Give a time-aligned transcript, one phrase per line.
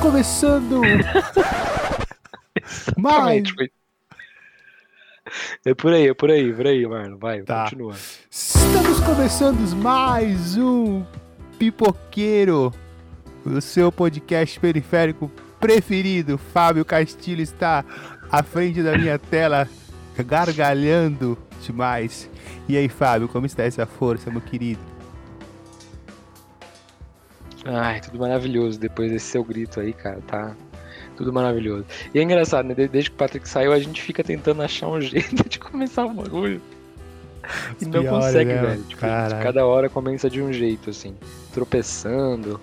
[0.00, 0.80] começando
[2.96, 3.48] mais.
[3.50, 3.70] Foi-
[5.64, 7.18] É por aí, é por aí, por aí, Marlon.
[7.18, 7.64] Vai, Tá.
[7.64, 7.94] continua.
[8.30, 11.04] Estamos começando mais um
[11.58, 12.72] Pipoqueiro,
[13.44, 16.38] o seu podcast periférico preferido.
[16.38, 17.84] Fábio Castilho está
[18.30, 19.68] à frente da minha tela,
[20.16, 21.36] gargalhando
[21.66, 22.30] demais.
[22.68, 24.80] E aí, Fábio, como está essa força, meu querido?
[27.70, 30.56] Ai, tudo maravilhoso depois desse seu grito aí, cara, tá?
[31.16, 31.84] Tudo maravilhoso.
[32.14, 32.74] E é engraçado, né?
[32.74, 36.06] De- Desde que o Patrick saiu, a gente fica tentando achar um jeito de começar
[36.06, 36.62] o bagulho.
[37.80, 38.60] E não consegue, né?
[38.60, 38.82] velho.
[38.84, 41.14] Tipo, cada hora começa de um jeito, assim.
[41.52, 42.60] Tropeçando.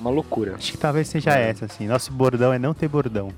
[0.00, 0.54] Uma loucura.
[0.56, 1.86] Acho que talvez seja essa, assim.
[1.86, 3.30] Nosso bordão é não ter bordão.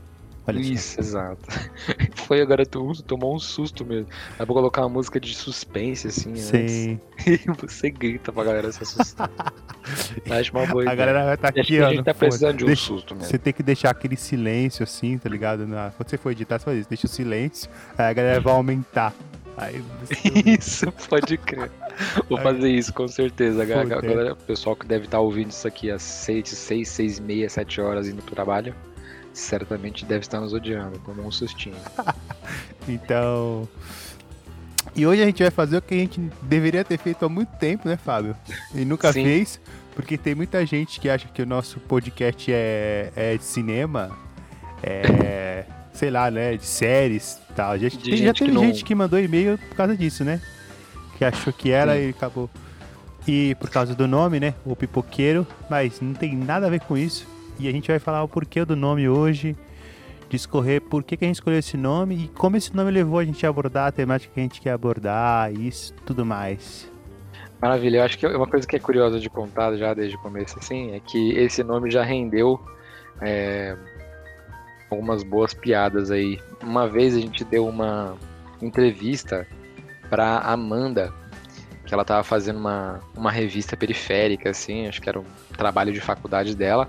[0.46, 0.70] Olha só.
[0.70, 1.40] Isso, exato.
[2.26, 4.08] Foi agora, tu tomou um susto mesmo.
[4.38, 6.42] Dá pra colocar uma música de suspense, assim, antes.
[6.44, 7.00] Sim.
[7.26, 9.30] E você grita pra galera se assustar.
[10.30, 10.96] Acho uma boa A ideia.
[10.96, 11.86] galera vai estar Acho aqui, ó.
[11.88, 13.28] a gente tá precisando de um Deixa- susto mesmo.
[13.30, 15.66] Você tem que deixar aquele silêncio assim, tá ligado?
[15.66, 15.90] Na...
[15.96, 16.88] Quando você for editar, você faz isso.
[16.88, 19.14] Deixa o silêncio, aí a galera vai aumentar.
[19.56, 20.14] Aí você...
[20.50, 21.70] Isso, pode crer.
[22.30, 23.62] Vou fazer isso, com certeza.
[23.64, 27.48] Galera- o pessoal que deve estar ouvindo isso aqui às 6, 6, 6 e meia,
[27.50, 28.74] 7 horas indo pro trabalho,
[29.32, 30.98] certamente deve estar nos odiando.
[31.00, 31.76] Tomou um sustinho.
[32.88, 33.68] Então.
[34.96, 37.50] E hoje a gente vai fazer o que a gente deveria ter feito há muito
[37.58, 38.34] tempo, né, Fábio?
[38.74, 39.22] E nunca Sim.
[39.22, 39.60] fez,
[39.94, 44.10] porque tem muita gente que acha que o nosso podcast é, é de cinema,
[44.82, 45.64] é.
[45.92, 46.56] sei lá, né?
[46.56, 47.78] De séries e tal.
[47.78, 50.24] Já, De tem- já gente que teve não- gente que mandou e-mail por causa disso,
[50.24, 50.40] né?
[51.18, 52.06] Que achou que era Sim.
[52.06, 52.50] e acabou.
[53.28, 54.54] E por causa do nome, né?
[54.64, 57.28] O pipoqueiro, mas não tem nada a ver com isso.
[57.60, 59.54] E a gente vai falar o porquê do nome hoje,
[60.30, 63.24] discorrer por que, que a gente escolheu esse nome e como esse nome levou a
[63.24, 66.90] gente a abordar a temática que a gente quer abordar, isso tudo mais.
[67.60, 70.58] Maravilha, eu acho que uma coisa que é curiosa de contar já desde o começo,
[70.58, 72.58] assim, é que esse nome já rendeu
[73.20, 73.76] é,
[74.90, 76.40] algumas boas piadas aí.
[76.62, 78.16] Uma vez a gente deu uma
[78.62, 79.46] entrevista
[80.08, 81.12] pra Amanda,
[81.90, 85.24] que ela tava fazendo uma, uma revista periférica, assim, acho que era um
[85.56, 86.86] trabalho de faculdade dela.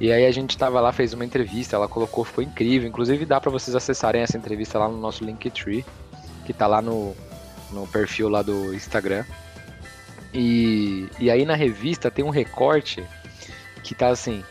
[0.00, 2.88] E aí a gente tava lá, fez uma entrevista, ela colocou, ficou incrível.
[2.88, 5.84] Inclusive dá pra vocês acessarem essa entrevista lá no nosso Linktree,
[6.44, 7.14] que tá lá no,
[7.70, 9.24] no perfil lá do Instagram.
[10.34, 13.06] E, e aí na revista tem um recorte
[13.84, 14.42] que tá assim,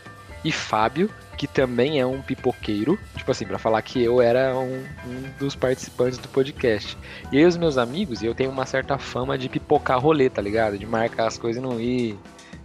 [0.42, 1.10] e Fábio,
[1.42, 5.56] que também é um pipoqueiro, tipo assim, pra falar que eu era um, um dos
[5.56, 6.96] participantes do podcast.
[7.32, 10.40] E aí os meus amigos, e eu tenho uma certa fama de pipocar rolê, tá
[10.40, 10.78] ligado?
[10.78, 12.16] De marcar as coisas e não ir,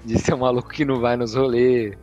[0.06, 1.98] de ser um maluco que não vai nos rolês.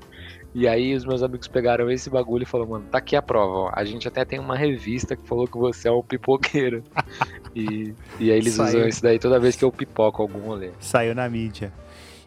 [0.52, 3.52] E aí os meus amigos pegaram esse bagulho e falaram, mano, tá aqui a prova,
[3.52, 3.70] ó.
[3.72, 6.82] A gente até tem uma revista que falou que você é um pipoqueiro.
[7.54, 8.78] e, e aí eles Saiu.
[8.78, 10.70] usam isso daí toda vez que eu pipoco algum rolê.
[10.80, 11.72] Saiu na mídia.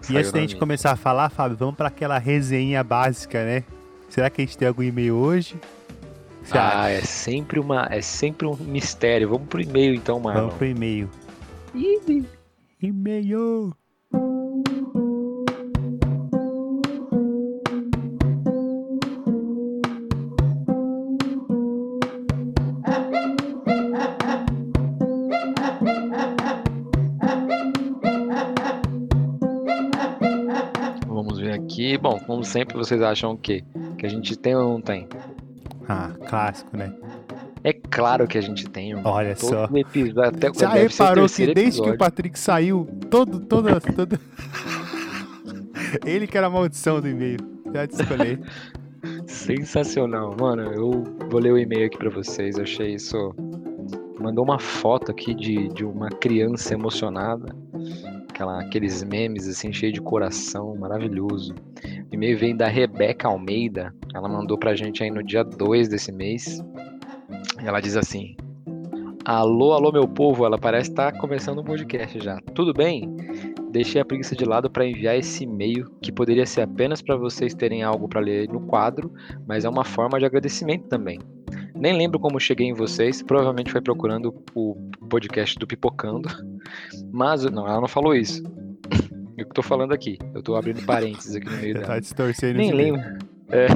[0.04, 3.66] E Saiu antes da gente começar a falar, Fábio, vamos para aquela resenha básica, né?
[4.10, 5.60] Será que a gente tem algum e-mail hoje?
[6.44, 6.80] Você acha?
[6.82, 9.30] Ah, é sempre uma, é sempre um mistério.
[9.30, 10.44] Vamos pro e-mail então, Marlon.
[10.44, 11.10] Vamos pro e-mail.
[11.76, 12.26] Ih,
[12.82, 13.76] E-mail!
[31.08, 31.98] Vamos ver aqui.
[31.98, 33.64] Bom, como sempre, vocês acham o quê?
[33.98, 35.08] Que a gente tem ou não tem?
[35.88, 36.94] Ah, clássico, né?
[37.64, 38.96] É claro que a gente tem.
[39.04, 39.70] Olha Todo só.
[39.76, 41.98] episódio, até Já reparou que desde que o episódio.
[41.98, 44.20] Patrick saiu, todo, toda, toda...
[46.06, 47.40] Ele que era a maldição do e-mail.
[47.74, 48.40] Já te escolhi.
[49.28, 50.36] Sensacional.
[50.40, 52.58] Mano, eu vou ler o e-mail aqui pra vocês.
[52.58, 53.34] Eu achei isso.
[54.20, 57.56] Mandou uma foto aqui de, de uma criança emocionada.
[58.30, 61.54] Aquela, aqueles memes assim, cheio de coração, maravilhoso.
[62.10, 63.94] O e-mail vem da Rebeca Almeida.
[64.14, 66.64] Ela mandou pra gente aí no dia 2 desse mês.
[67.64, 68.36] Ela diz assim:
[69.26, 70.46] Alô, alô, meu povo.
[70.46, 72.40] Ela parece estar começando um podcast já.
[72.56, 73.14] Tudo bem?
[73.72, 77.54] Deixei a preguiça de lado para enviar esse e-mail, que poderia ser apenas para vocês
[77.54, 79.14] terem algo para ler no quadro,
[79.46, 81.20] mas é uma forma de agradecimento também.
[81.76, 84.76] Nem lembro como cheguei em vocês, provavelmente foi procurando o
[85.10, 86.30] podcast do Pipocando,
[87.12, 88.42] mas não, ela não falou isso.
[89.38, 91.86] Eu que tô falando aqui, eu tô abrindo parênteses aqui no meio dela.
[91.88, 93.02] tá distorcendo Nem lembro.
[93.50, 93.68] É,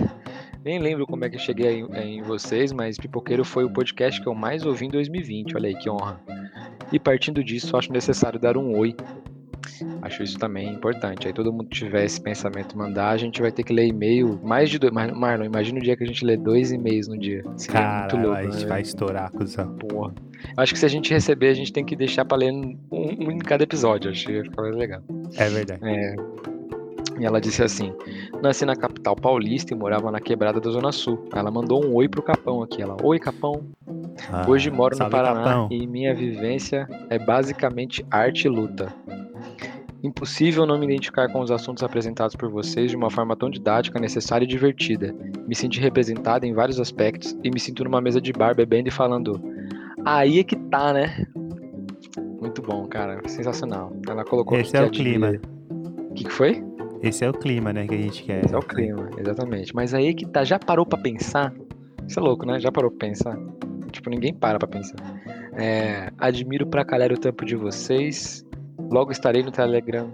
[0.65, 4.19] nem lembro como é que eu cheguei em, em vocês, mas Pipoqueiro foi o podcast
[4.19, 5.55] que eu mais ouvi em 2020.
[5.55, 6.19] Olha aí que honra.
[6.91, 8.95] E partindo disso, acho necessário dar um oi.
[10.01, 11.27] Acho isso também importante.
[11.27, 14.69] Aí todo mundo tiver esse pensamento mandar, a gente vai ter que ler e-mail mais
[14.69, 14.91] de dois.
[14.91, 17.43] Mar- Marlon, imagina o dia que a gente lê dois e-mails no dia.
[17.55, 18.37] Seria muito Cara, louco.
[18.37, 18.67] a gente né?
[18.67, 19.73] vai estourar, cuzão.
[19.75, 20.13] Porra.
[20.57, 23.31] Acho que se a gente receber, a gente tem que deixar pra ler um, um
[23.31, 24.11] em cada episódio.
[24.11, 25.01] Acho que ia ficar mais legal.
[25.37, 25.79] É verdade.
[25.83, 26.15] É,
[27.19, 27.93] E ela disse assim:
[28.41, 31.27] Nasci na capital paulista e morava na quebrada da Zona Sul.
[31.33, 32.81] Ela mandou um oi pro Capão aqui.
[32.81, 33.61] Ela: Oi, Capão.
[34.31, 35.67] Ah, Hoje moro no Paraná Capão.
[35.71, 38.93] e minha vivência é basicamente arte e luta.
[40.03, 43.99] Impossível não me identificar com os assuntos apresentados por vocês de uma forma tão didática,
[43.99, 45.13] necessária e divertida.
[45.47, 48.91] Me senti representada em vários aspectos e me sinto numa mesa de bar bebendo e
[48.91, 49.39] falando:
[50.05, 51.25] Aí é que tá, né?
[52.39, 53.21] Muito bom, cara.
[53.27, 53.93] Sensacional.
[54.07, 55.33] Ela colocou Esse é o clima.
[56.09, 56.63] O que, que foi?
[57.01, 58.45] Esse é o clima, né, que a gente quer.
[58.45, 59.73] Esse é o clima, exatamente.
[59.73, 61.53] Mas aí que tá, já parou pra pensar?
[62.07, 62.59] Isso é louco, né?
[62.59, 63.37] Já parou pra pensar?
[63.91, 64.95] Tipo, ninguém para pra pensar.
[65.53, 68.45] É, admiro pra caralho o tempo de vocês.
[68.91, 70.11] Logo estarei no Telegram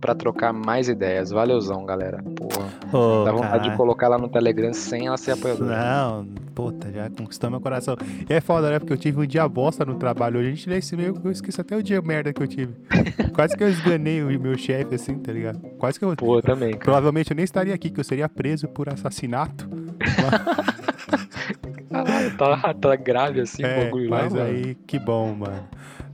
[0.00, 1.30] pra trocar mais ideias.
[1.30, 2.22] Valeuzão, galera.
[2.36, 3.70] Porra, Ô, dá vontade cara.
[3.70, 5.76] de colocar lá no Telegram sem ela ser apoiadora.
[5.76, 7.96] Não, puta, já conquistou meu coração.
[8.28, 8.78] E é foda, né?
[8.78, 10.48] Porque eu tive um dia bosta no trabalho hoje.
[10.48, 12.74] A gente lê esse meio que eu esqueço até o dia merda que eu tive.
[13.34, 15.58] Quase que eu esganei o meu chefe, assim, tá ligado?
[15.78, 16.14] Quase que eu.
[16.14, 16.84] Pô, eu também, cara.
[16.84, 19.66] Provavelmente eu nem estaria aqui, que eu seria preso por assassinato.
[21.90, 24.46] Caralho, tá, tá grave assim o é, bagulho lá, mas mano.
[24.46, 25.68] aí, que bom, mano.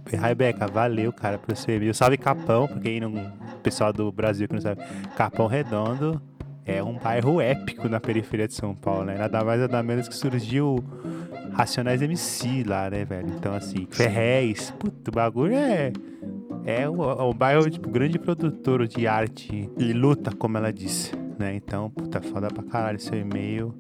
[0.07, 1.95] Rebeca, valeu, cara, por você vir.
[1.95, 3.13] Salve Capão, pra quem não.
[3.63, 4.83] Pessoal do Brasil que não sabe.
[5.17, 6.21] Capão Redondo
[6.69, 9.17] é um bairro épico na periferia de São Paulo, né?
[9.17, 10.85] Nada mais nada menos que surgiu
[11.55, 13.31] Racionais MC lá, né, velho?
[13.31, 14.71] Então, assim, Ferrez.
[14.79, 15.93] Puta, o bagulho é.
[16.65, 21.13] É um, é um bairro, tipo, grande produtor de arte e luta, como ela disse,
[21.39, 21.55] né?
[21.55, 23.75] Então, puta, foda pra caralho seu e-mail.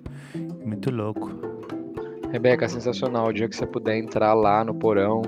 [0.65, 1.31] Muito louco.
[2.33, 3.29] Rebeca, sensacional.
[3.29, 5.21] O dia que você puder entrar lá no porão,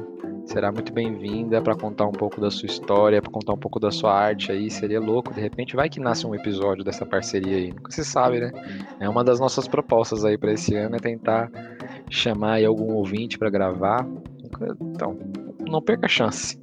[0.50, 3.92] será muito bem-vinda para contar um pouco da sua história, para contar um pouco da
[3.92, 4.68] sua arte aí.
[4.68, 7.72] Seria louco, de repente vai que nasce um episódio dessa parceria aí.
[7.72, 8.50] Nunca se sabe, né?
[8.98, 11.48] É uma das nossas propostas aí para esse ano é tentar
[12.10, 14.04] chamar aí algum ouvinte para gravar.
[14.80, 15.16] Então,
[15.68, 16.60] não perca a chance.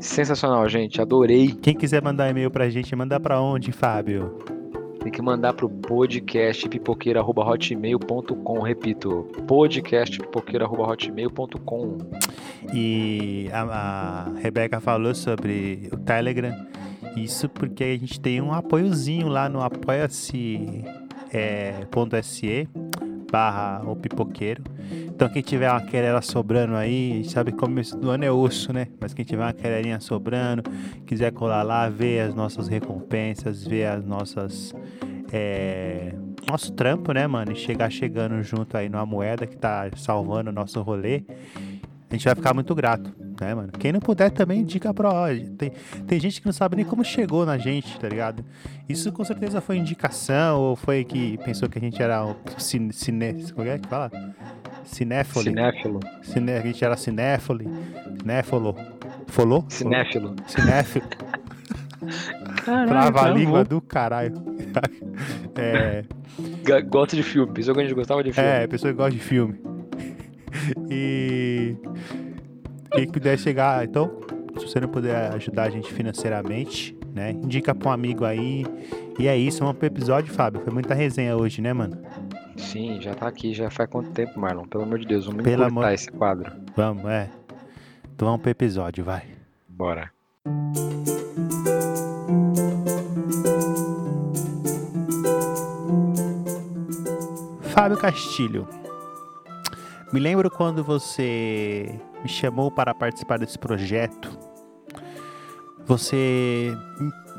[0.00, 1.00] Sensacional, gente.
[1.00, 1.52] Adorei.
[1.52, 4.55] Quem quiser mandar e-mail pra gente, manda pra onde, Fábio?
[5.06, 8.58] Tem que mandar pro podcast pipoqueira.hotmail.com.
[8.60, 11.98] Repito, podcast pipoqueira.hotmail.com.
[12.74, 16.52] E a, a Rebeca falou sobre o Telegram.
[17.16, 20.82] Isso porque a gente tem um apoiozinho lá no apoia-se
[21.32, 21.86] é,
[23.30, 24.62] barra o pipoqueiro.
[25.06, 28.88] Então quem tiver uma querela sobrando aí, sabe que começo do ano é osso, né?
[29.00, 30.62] Mas quem tiver uma querelinha sobrando,
[31.06, 34.74] quiser colar lá, ver as nossas recompensas, ver as nossas.
[35.32, 36.14] É,
[36.48, 37.52] nosso trampo, né, mano?
[37.52, 41.24] E chegar chegando junto aí numa moeda que tá salvando o nosso rolê.
[42.08, 43.72] A gente vai ficar muito grato, né, mano?
[43.78, 45.26] Quem não puder também indica pra ó,
[45.58, 45.72] tem,
[46.06, 48.44] tem gente que não sabe nem como chegou na gente, tá ligado?
[48.88, 52.92] Isso com certeza foi indicação ou foi que pensou que a gente era um cine,
[52.92, 54.10] cine como é que fala?
[54.84, 55.44] Cinéfilo.
[55.44, 56.00] Cinéfilo.
[56.22, 57.64] Cine, a gente era cinéfilo.
[58.20, 58.76] Cinéfilo.
[59.26, 59.64] Folou?
[59.68, 60.36] Cinéfilo.
[60.46, 61.06] Cinéfilo.
[62.64, 63.38] Caralho, Trava a travou.
[63.38, 64.34] língua do caralho.
[65.56, 66.04] é,
[66.88, 67.52] Gosta de filme.
[67.52, 68.48] Pensou que a gente gostava de filme.
[68.48, 69.58] É, pessoa que gosta de filme.
[70.90, 71.76] e
[72.96, 74.18] quem puder chegar, então,
[74.58, 77.30] se você não puder ajudar a gente financeiramente, né?
[77.32, 78.64] Indica pra um amigo aí.
[79.18, 80.60] E é isso, vamos pro episódio, Fábio.
[80.62, 81.96] Foi muita resenha hoje, né, mano?
[82.56, 83.54] Sim, já tá aqui.
[83.54, 84.64] Já faz quanto tempo, Marlon?
[84.64, 86.52] Pelo amor de Deus, vamos Pelo amor- esse quadro.
[86.76, 87.30] Vamos, é.
[88.14, 89.22] Então vamos pro episódio, vai.
[89.68, 90.10] Bora.
[97.74, 98.66] Fábio Castilho.
[100.16, 104.30] Me lembro quando você me chamou para participar desse projeto.
[105.84, 106.72] Você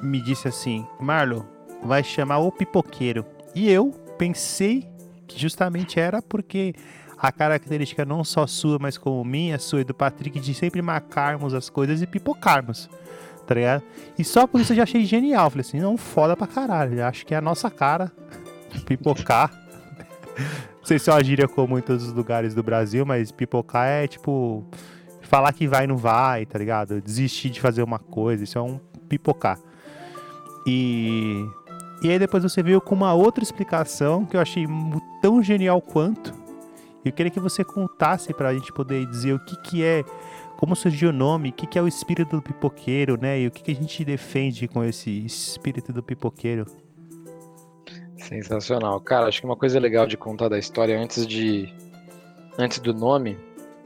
[0.03, 1.41] me disse assim, Marlon,
[1.83, 3.25] vai chamar o pipoqueiro.
[3.55, 4.87] E eu pensei
[5.25, 6.75] que justamente era porque
[7.17, 11.55] a característica não só sua, mas como minha, sua e do Patrick, de sempre marcarmos
[11.55, 12.87] as coisas e pipocarmos.
[13.47, 13.81] Tá ligado?
[14.19, 15.49] E só por isso eu já achei genial.
[15.49, 16.99] Falei assim, não, foda pra caralho.
[16.99, 18.11] Eu acho que é a nossa cara
[18.85, 19.51] pipocar.
[20.87, 24.07] Sei se é uma gíria comum em todos os lugares do Brasil, mas pipocar é
[24.07, 24.63] tipo
[25.19, 27.01] falar que vai e não vai, tá ligado?
[27.01, 28.79] Desistir de fazer uma coisa, isso é um
[29.09, 29.59] pipocar.
[30.65, 31.45] E
[32.01, 34.65] e aí depois você veio com uma outra explicação que eu achei
[35.21, 36.33] tão genial quanto.
[37.03, 40.05] Eu queria que você contasse pra gente poder dizer o que que é,
[40.55, 43.41] como surgiu o nome, o que que é o espírito do pipoqueiro, né?
[43.41, 46.65] E o que que a gente defende com esse espírito do pipoqueiro.
[48.17, 48.99] Sensacional.
[48.99, 51.73] Cara, acho que uma coisa legal de contar da história antes de.
[52.57, 53.37] Antes do nome.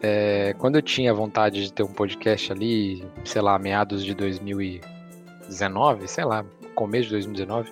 [0.02, 6.08] É, quando eu tinha vontade de ter um podcast ali, sei lá, meados de 2019,
[6.08, 7.72] sei lá, começo de 2019,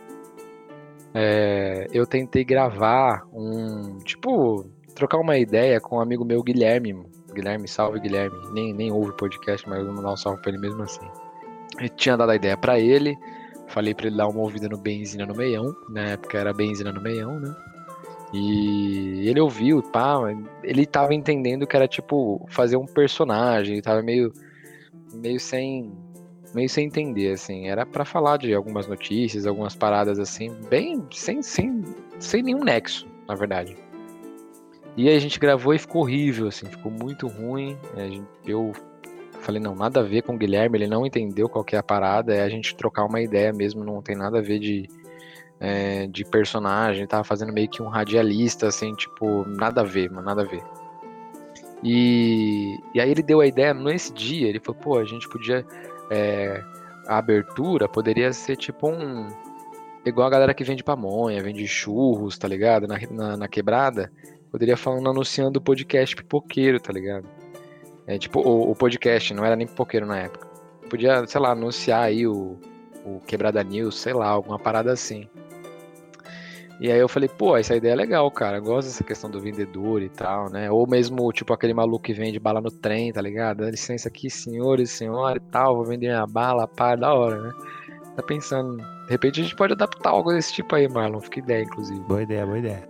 [1.14, 3.98] é, eu tentei gravar um.
[4.00, 7.04] Tipo, trocar uma ideia com um amigo meu, Guilherme.
[7.34, 8.38] Guilherme, salve Guilherme.
[8.52, 11.08] Nem, nem ouve podcast, mas eu vou mandar um salve pra ele mesmo assim.
[11.80, 13.18] Eu tinha dado a ideia pra ele.
[13.70, 15.76] Falei pra ele dar uma ouvida no Benzina no Meião.
[15.90, 17.56] Na época era Benzina no Meião, né?
[18.34, 20.18] E ele ouviu, pá,
[20.64, 24.32] ele tava entendendo que era tipo fazer um personagem, ele tava meio
[25.14, 25.92] meio sem
[26.54, 31.42] meio sem entender assim, era para falar de algumas notícias, algumas paradas assim, bem sem
[31.42, 31.84] sem
[32.20, 33.76] sem nenhum nexo, na verdade.
[34.96, 37.78] E a gente gravou e ficou horrível assim, ficou muito ruim.
[38.46, 38.74] Eu
[39.40, 41.84] falei não, nada a ver com o Guilherme, ele não entendeu qual que é a
[41.84, 44.88] parada, é a gente trocar uma ideia mesmo, não tem nada a ver de
[45.60, 50.26] é, de personagem, tava fazendo meio que um radialista, assim, tipo, nada a ver, mano,
[50.26, 50.64] nada a ver.
[51.84, 55.66] E, e aí ele deu a ideia nesse dia, ele falou, pô, a gente podia.
[56.10, 56.64] É,
[57.08, 59.28] a abertura poderia ser tipo um.
[60.06, 62.88] Igual a galera que vende pamonha, vende churros, tá ligado?
[62.88, 64.12] Na, na, na quebrada.
[64.52, 67.28] Poderia falando anunciando o podcast pipoqueiro, tá ligado?
[68.10, 70.48] É tipo, o, o, podcast, não era nem pipoqueiro na época.
[70.90, 72.58] Podia, sei lá, anunciar aí o,
[73.06, 75.30] o Quebrada News, sei lá, alguma parada assim.
[76.82, 78.58] E aí eu falei, pô, essa ideia é legal, cara.
[78.58, 80.72] Eu gosto dessa questão do vendedor e tal, né?
[80.72, 83.58] Ou mesmo, tipo, aquele maluco que vende bala no trem, tá ligado?
[83.58, 87.54] Dá licença aqui, senhores, senhora e tal, vou vender minha bala, pá, da hora, né?
[88.16, 91.20] Tá pensando, de repente a gente pode adaptar algo desse tipo aí, Marlon.
[91.20, 92.00] Fica ideia, inclusive.
[92.08, 92.90] Boa ideia, boa ideia.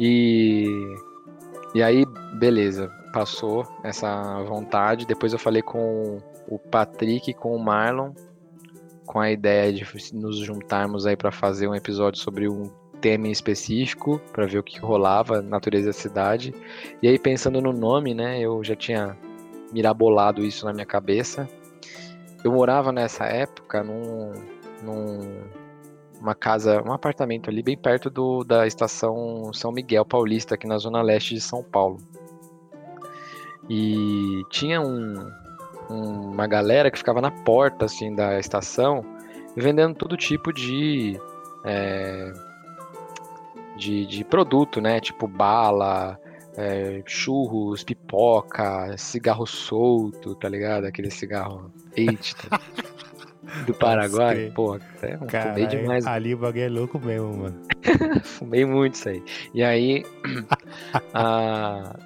[0.00, 0.66] E.
[1.74, 2.06] E aí,
[2.38, 5.06] beleza, passou essa vontade.
[5.06, 6.18] Depois eu falei com
[6.48, 8.10] o Patrick e com o Marlon,
[9.06, 12.64] com a ideia de nos juntarmos aí para fazer um episódio sobre um
[13.00, 16.52] tema em específico para ver o que rolava, natureza da cidade.
[17.00, 19.16] E aí pensando no nome, né, eu já tinha
[19.72, 21.48] mirabolado isso na minha cabeça.
[22.42, 24.32] Eu morava nessa época num,
[24.82, 25.20] num
[26.20, 30.78] uma casa, um apartamento ali bem perto do, da estação São Miguel Paulista, aqui na
[30.78, 31.98] zona leste de São Paulo.
[33.68, 35.30] E tinha um,
[35.90, 39.04] um, uma galera que ficava na porta assim da estação
[39.56, 41.18] vendendo todo tipo de
[41.64, 42.32] é,
[43.76, 45.00] de, de produto, né?
[45.00, 46.18] Tipo bala,
[46.56, 50.84] é, churros, pipoca, cigarro solto, tá ligado?
[50.84, 52.60] Aquele cigarro Eight tá?
[53.66, 54.52] do Paraguai.
[54.54, 56.06] Pô, é um Cara, fumei demais.
[56.06, 57.62] Ali o bagulho é louco mesmo, mano.
[58.24, 59.22] fumei muito isso aí.
[59.52, 60.04] E aí,
[61.12, 61.96] a...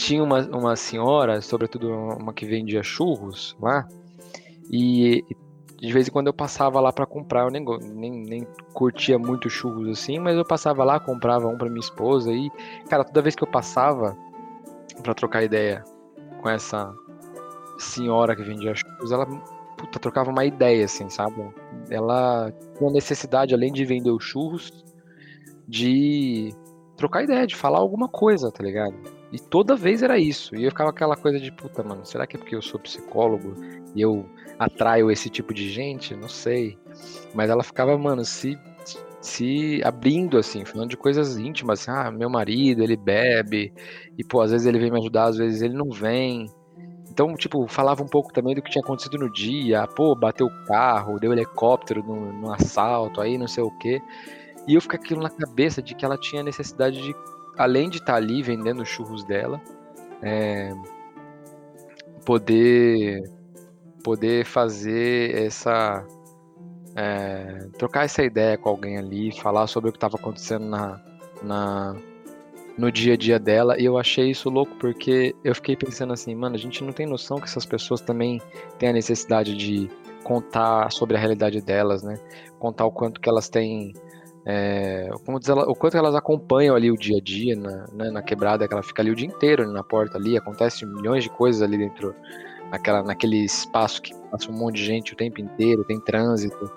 [0.00, 3.86] tinha uma, uma senhora, sobretudo uma que vendia churros lá,
[4.70, 5.22] e,
[5.78, 9.50] de vez em quando eu passava lá para comprar, eu nem, nem, nem curtia muito
[9.50, 12.50] churros assim, mas eu passava lá, comprava um para minha esposa e,
[12.88, 14.16] cara, toda vez que eu passava
[15.02, 15.84] para trocar ideia
[16.40, 16.94] com essa
[17.78, 19.26] senhora que vendia churros, ela
[19.76, 21.46] puta, trocava uma ideia assim, sabe?
[21.90, 24.82] Ela tinha necessidade, além de vender os churros,
[25.68, 26.54] de
[26.96, 29.19] trocar ideia, de falar alguma coisa, tá ligado?
[29.32, 30.56] E toda vez era isso.
[30.56, 33.54] E eu ficava aquela coisa de, puta, mano, será que é porque eu sou psicólogo
[33.94, 34.26] e eu
[34.58, 36.76] atraio esse tipo de gente, não sei.
[37.34, 38.58] Mas ela ficava, mano, se
[39.20, 43.72] se abrindo assim, falando de coisas íntimas, assim, ah, meu marido, ele bebe,
[44.16, 46.46] e pô, às vezes ele vem me ajudar, às vezes ele não vem.
[47.10, 50.64] Então, tipo, falava um pouco também do que tinha acontecido no dia, pô, bateu o
[50.64, 54.00] carro, deu helicóptero no, no assalto, aí não sei o quê.
[54.66, 57.14] E eu fiquei aquilo na cabeça de que ela tinha necessidade de,
[57.56, 59.60] além de estar tá ali vendendo os churros dela,
[60.22, 60.72] é,
[62.24, 63.22] poder
[64.02, 66.04] poder fazer essa.
[66.96, 71.00] É, trocar essa ideia com alguém ali, falar sobre o que estava acontecendo na,
[71.40, 71.96] na,
[72.76, 73.80] no dia a dia dela.
[73.80, 77.06] E eu achei isso louco porque eu fiquei pensando assim, mano, a gente não tem
[77.06, 78.42] noção que essas pessoas também
[78.78, 79.88] têm a necessidade de
[80.24, 82.18] contar sobre a realidade delas, né?
[82.58, 83.94] Contar o quanto que elas têm.
[84.52, 88.10] É, como diz ela, o quanto elas acompanham ali o dia a dia na, né,
[88.10, 91.30] na quebrada, que ela fica ali o dia inteiro na porta ali, acontece milhões de
[91.30, 92.12] coisas ali dentro
[92.68, 96.68] naquela, naquele espaço que passa um monte de gente o tempo inteiro, tem trânsito.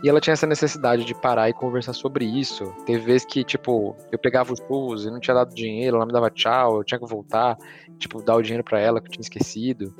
[0.00, 2.72] E ela tinha essa necessidade de parar e conversar sobre isso.
[2.86, 6.12] Teve vezes que, tipo, eu pegava os churros e não tinha dado dinheiro, ela me
[6.12, 7.58] dava tchau, eu tinha que voltar,
[7.98, 9.92] tipo, dar o dinheiro para ela que eu tinha esquecido.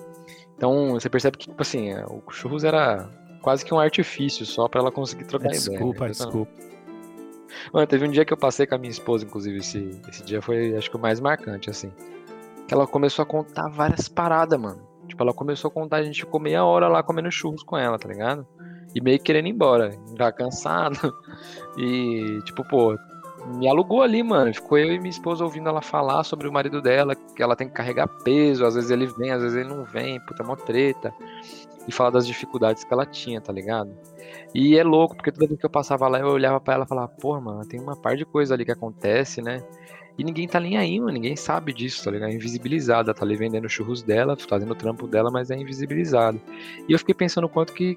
[0.57, 3.09] Então, você percebe que, tipo assim, o churros era
[3.43, 5.79] quase que um artifício só para ela conseguir trocar desculpa, ideia.
[5.79, 6.11] Desculpa, né?
[6.11, 6.78] desculpa.
[7.73, 10.41] Mano, teve um dia que eu passei com a minha esposa, inclusive, esse, esse dia
[10.41, 11.93] foi, acho que o mais marcante, assim.
[12.67, 14.81] Que ela começou a contar várias paradas, mano.
[15.07, 17.99] Tipo, ela começou a contar, a gente ficou meia hora lá comendo churros com ela,
[17.99, 18.47] tá ligado?
[18.95, 21.15] E meio querendo ir embora, já cansado.
[21.77, 22.99] E, tipo, pô,
[23.47, 24.53] me alugou ali, mano.
[24.53, 27.69] Ficou eu e minha esposa ouvindo ela falar sobre o marido dela, que ela tem
[27.69, 31.15] que carregar peso, às vezes ele vem, às vezes ele não vem, puta, mó treta.
[31.89, 33.91] E falar das dificuldades que ela tinha, tá ligado?
[34.55, 36.89] E é louco, porque toda vez que eu passava lá, eu olhava para ela e
[36.89, 39.65] falava, pô, mano, tem uma par de coisa ali que acontece, né?
[40.19, 41.13] E ninguém tá nem aí, mano.
[41.13, 42.31] Ninguém sabe disso, tá ligado?
[42.31, 43.15] É invisibilizada.
[43.15, 46.41] Tá ali vendendo churros dela, fazendo o trampo dela, mas é invisibilizado.
[46.89, 47.97] E eu fiquei pensando o quanto que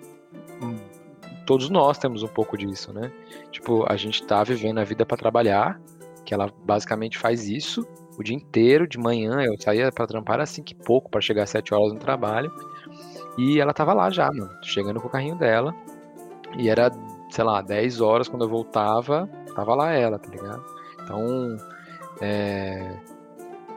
[1.45, 3.11] todos nós temos um pouco disso, né?
[3.51, 5.81] Tipo, a gente tá vivendo a vida para trabalhar,
[6.23, 7.85] que ela basicamente faz isso
[8.17, 11.49] o dia inteiro, de manhã eu saía para trampar assim que pouco para chegar às
[11.49, 12.51] 7 horas no trabalho.
[13.37, 15.73] E ela tava lá já, mano, chegando com o carrinho dela.
[16.57, 16.91] E era,
[17.29, 20.63] sei lá, 10 horas quando eu voltava, tava lá ela, tá ligado?
[21.01, 21.57] Então,
[22.19, 22.97] é,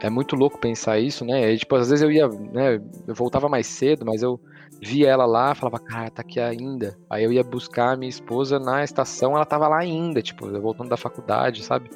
[0.01, 1.53] é muito louco pensar isso, né?
[1.53, 4.39] E, tipo, às vezes eu ia, né, eu voltava mais cedo, mas eu
[4.81, 6.97] via ela lá, falava, cara, tá aqui ainda.
[7.09, 10.89] Aí eu ia buscar a minha esposa na estação, ela tava lá ainda, tipo, voltando
[10.89, 11.89] da faculdade, sabe?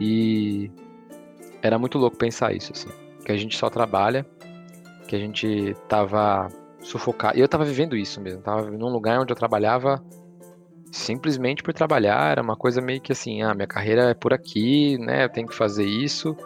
[0.00, 0.70] E
[1.60, 2.88] era muito louco pensar isso, assim.
[3.24, 4.24] Que a gente só trabalha,
[5.08, 6.48] que a gente tava
[6.84, 7.36] sufocado.
[7.36, 8.42] E eu tava vivendo isso mesmo.
[8.42, 10.04] Tava num lugar onde eu trabalhava
[10.92, 12.30] simplesmente por trabalhar.
[12.30, 15.24] Era uma coisa meio que assim, ah, minha carreira é por aqui, né?
[15.24, 16.36] Eu tenho que fazer isso.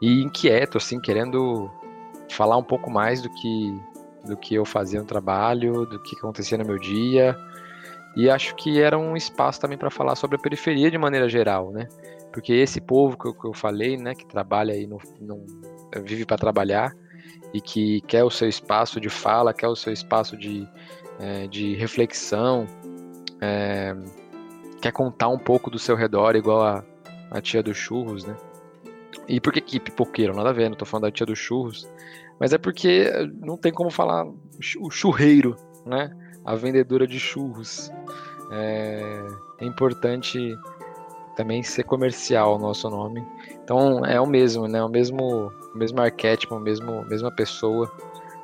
[0.00, 1.68] E inquieto, assim, querendo
[2.30, 3.74] falar um pouco mais do que
[4.24, 7.36] do que eu fazia no trabalho, do que acontecia no meu dia.
[8.14, 11.70] E acho que era um espaço também para falar sobre a periferia de maneira geral,
[11.70, 11.88] né?
[12.32, 15.46] Porque esse povo que eu, que eu falei, né, que trabalha aí, no, no
[16.04, 16.92] vive para trabalhar
[17.52, 20.68] e que quer o seu espaço de fala, quer o seu espaço de,
[21.18, 22.66] é, de reflexão,
[23.40, 23.94] é,
[24.80, 26.84] quer contar um pouco do seu redor, igual a,
[27.30, 28.36] a tia dos churros, né?
[29.26, 30.34] E por que que pipoqueiro?
[30.34, 31.88] Nada a ver, não tô falando da tia dos churros,
[32.40, 34.26] mas é porque não tem como falar
[34.80, 36.10] o churreiro, né?
[36.44, 37.90] A vendedora de churros.
[38.50, 39.26] É,
[39.60, 40.56] é importante
[41.38, 43.24] também ser comercial o nosso nome.
[43.62, 44.82] Então é o mesmo, né?
[44.82, 47.88] O mesmo, o mesmo arquétipo, a mesmo, mesma pessoa.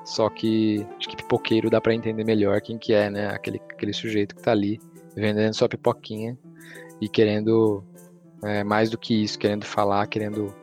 [0.05, 3.31] Só que acho que pipoqueiro dá para entender melhor quem que é, né?
[3.31, 4.79] Aquele, aquele sujeito que tá ali
[5.17, 6.39] vendendo sua pipoquinha
[7.01, 7.83] e querendo
[8.45, 10.55] é, mais do que isso, querendo falar, querendo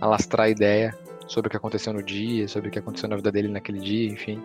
[0.00, 0.92] alastrar ideia
[1.28, 4.10] sobre o que aconteceu no dia, sobre o que aconteceu na vida dele naquele dia,
[4.10, 4.42] enfim.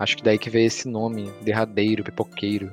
[0.00, 2.72] Acho que daí que veio esse nome, derradeiro, pipoqueiro.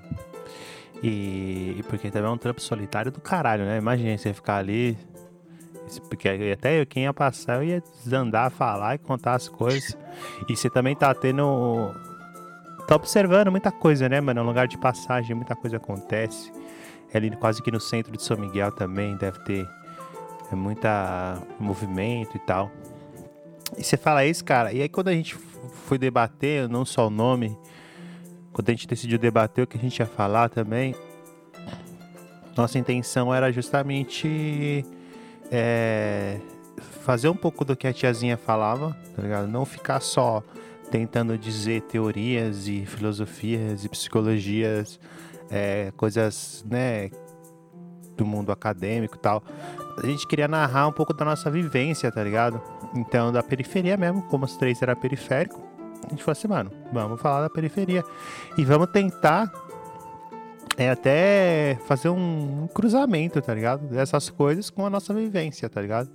[1.03, 3.77] E, e, porque também é um trampo solitário do caralho, né?
[3.77, 4.97] Imagina você ficar ali.
[6.09, 9.97] Porque até quem ia passar, eu ia desandar, falar e contar as coisas.
[10.47, 11.93] E você também tá tendo.
[12.87, 14.39] Tá observando muita coisa, né, mano?
[14.39, 16.51] É um lugar de passagem, muita coisa acontece.
[17.13, 19.69] É ali quase que no centro de São Miguel também deve ter
[20.51, 22.71] é, muita movimento e tal.
[23.77, 24.71] E você fala isso, cara.
[24.71, 27.57] E aí quando a gente foi debater, não só o nome,
[28.53, 30.95] quando a gente decidiu debater o que a gente ia falar também,
[32.55, 34.85] nossa intenção era justamente
[35.51, 36.39] é,
[37.01, 39.47] fazer um pouco do que a tiazinha falava, tá ligado?
[39.47, 40.43] Não ficar só
[40.91, 44.99] tentando dizer teorias e filosofias e psicologias,
[45.49, 47.09] é, coisas, né,
[48.15, 49.43] do mundo acadêmico e tal.
[49.97, 52.61] A gente queria narrar um pouco da nossa vivência, tá ligado?
[52.95, 55.59] Então, da periferia mesmo, como os três eram periférico,
[56.05, 58.03] a gente falou assim, mano, vamos falar da periferia.
[58.57, 59.51] E vamos tentar
[60.77, 63.87] é até fazer um, cruzamento, tá ligado?
[63.87, 66.09] Dessas coisas com a nossa vivência, tá ligado?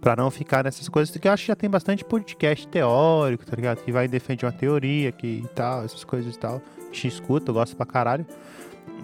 [0.00, 3.54] Pra não ficar nessas coisas, que eu acho que já tem bastante podcast teórico, tá
[3.54, 3.78] ligado?
[3.84, 6.60] Que vai defender uma teoria que e tal, essas coisas e tal.
[6.80, 8.26] A gente escuta, eu gosto pra caralho.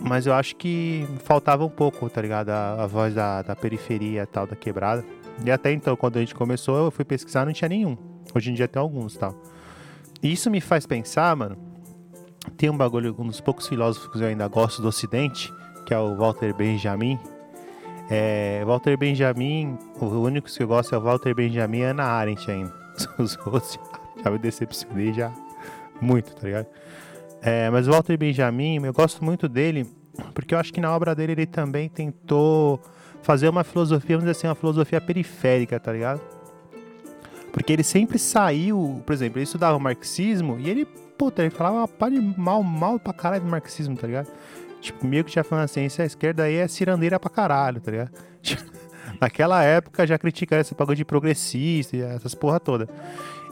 [0.00, 2.50] Mas eu acho que faltava um pouco, tá ligado?
[2.50, 5.04] A, a voz da, da periferia tal, da quebrada.
[5.44, 7.96] E até então, quando a gente começou, eu fui pesquisar, não tinha nenhum.
[8.34, 9.32] Hoje em dia tem alguns tal.
[9.32, 9.57] E
[10.22, 11.56] isso me faz pensar, mano.
[12.56, 15.52] Tem um bagulho, um dos poucos filósofos que eu ainda gosto do Ocidente,
[15.86, 17.18] que é o Walter Benjamin.
[18.10, 22.50] É, Walter Benjamin, o único que eu gosto é o Walter Benjamin e Ana Arendt
[22.50, 22.72] ainda.
[23.18, 23.78] Os outros
[24.22, 25.32] já me decepcionei já
[26.00, 26.66] muito, tá ligado?
[27.42, 29.86] É, mas o Walter Benjamin, eu gosto muito dele,
[30.34, 32.80] porque eu acho que na obra dele ele também tentou
[33.22, 36.20] fazer uma filosofia, vamos dizer assim, uma filosofia periférica, tá ligado?
[37.52, 40.84] Porque ele sempre saiu, por exemplo, ele estudava marxismo e ele,
[41.16, 41.88] puta, ele falava
[42.36, 44.28] mal, mal pra caralho do marxismo, tá ligado?
[44.80, 48.10] Tipo, meio que já falando assim, a esquerda aí é cirandeira pra caralho, tá ligado?
[49.20, 52.88] Naquela época já criticava esse bagulho de progressista e essas porra toda.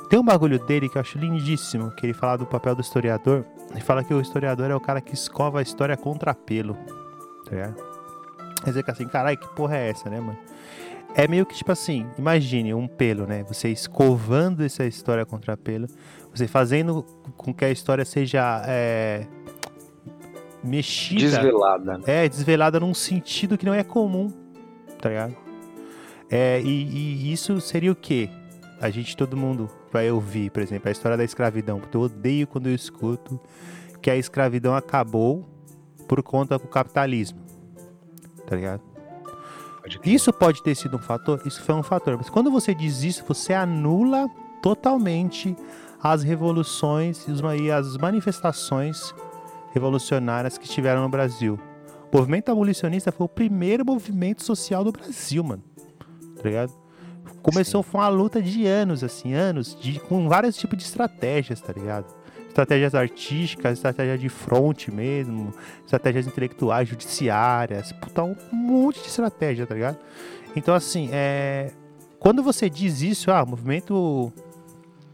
[0.09, 3.45] Tem um bagulho dele que eu acho lindíssimo, que ele fala do papel do historiador.
[3.73, 6.75] Ele fala que o historiador é o cara que escova a história contra pelo,
[7.45, 7.75] tá ligado?
[8.63, 10.39] Quer dizer que assim, caralho, que porra é essa, né, mano?
[11.19, 13.43] É meio que tipo assim, imagine um pelo, né?
[13.45, 15.87] Você escovando essa história contra pelo,
[16.31, 17.03] você fazendo
[17.39, 19.27] com que a história seja é,
[20.63, 21.23] mexida.
[21.23, 22.01] Desvelada.
[22.07, 24.31] É, desvelada num sentido que não é comum,
[25.01, 25.35] tá ligado?
[26.31, 28.29] É, e, e isso seria o quê?
[28.79, 32.47] A gente, todo mundo vai ouvir, por exemplo, a história da escravidão, porque eu odeio
[32.47, 33.41] quando eu escuto
[34.03, 35.49] que a escravidão acabou
[36.07, 37.41] por conta do capitalismo,
[38.47, 38.96] tá ligado?
[40.05, 41.41] Isso pode ter sido um fator?
[41.45, 42.17] Isso foi um fator.
[42.17, 44.29] Mas quando você diz isso, você anula
[44.63, 45.57] totalmente
[46.03, 47.27] as revoluções
[47.61, 49.15] e as manifestações
[49.73, 51.59] revolucionárias que estiveram no Brasil.
[52.13, 55.63] O movimento abolicionista foi o primeiro movimento social do Brasil, mano.
[56.37, 56.73] Tá ligado?
[57.43, 61.73] Começou, foi uma luta de anos, assim, anos, de, com vários tipos de estratégias, tá
[61.73, 62.07] ligado?
[62.57, 65.53] Estratégias artísticas, estratégia de fronte mesmo,
[65.85, 69.99] estratégias intelectuais, judiciárias, puta, um monte de estratégia, tá ligado?
[70.57, 71.71] Então, assim, é...
[72.19, 74.33] quando você diz isso, ah, movimento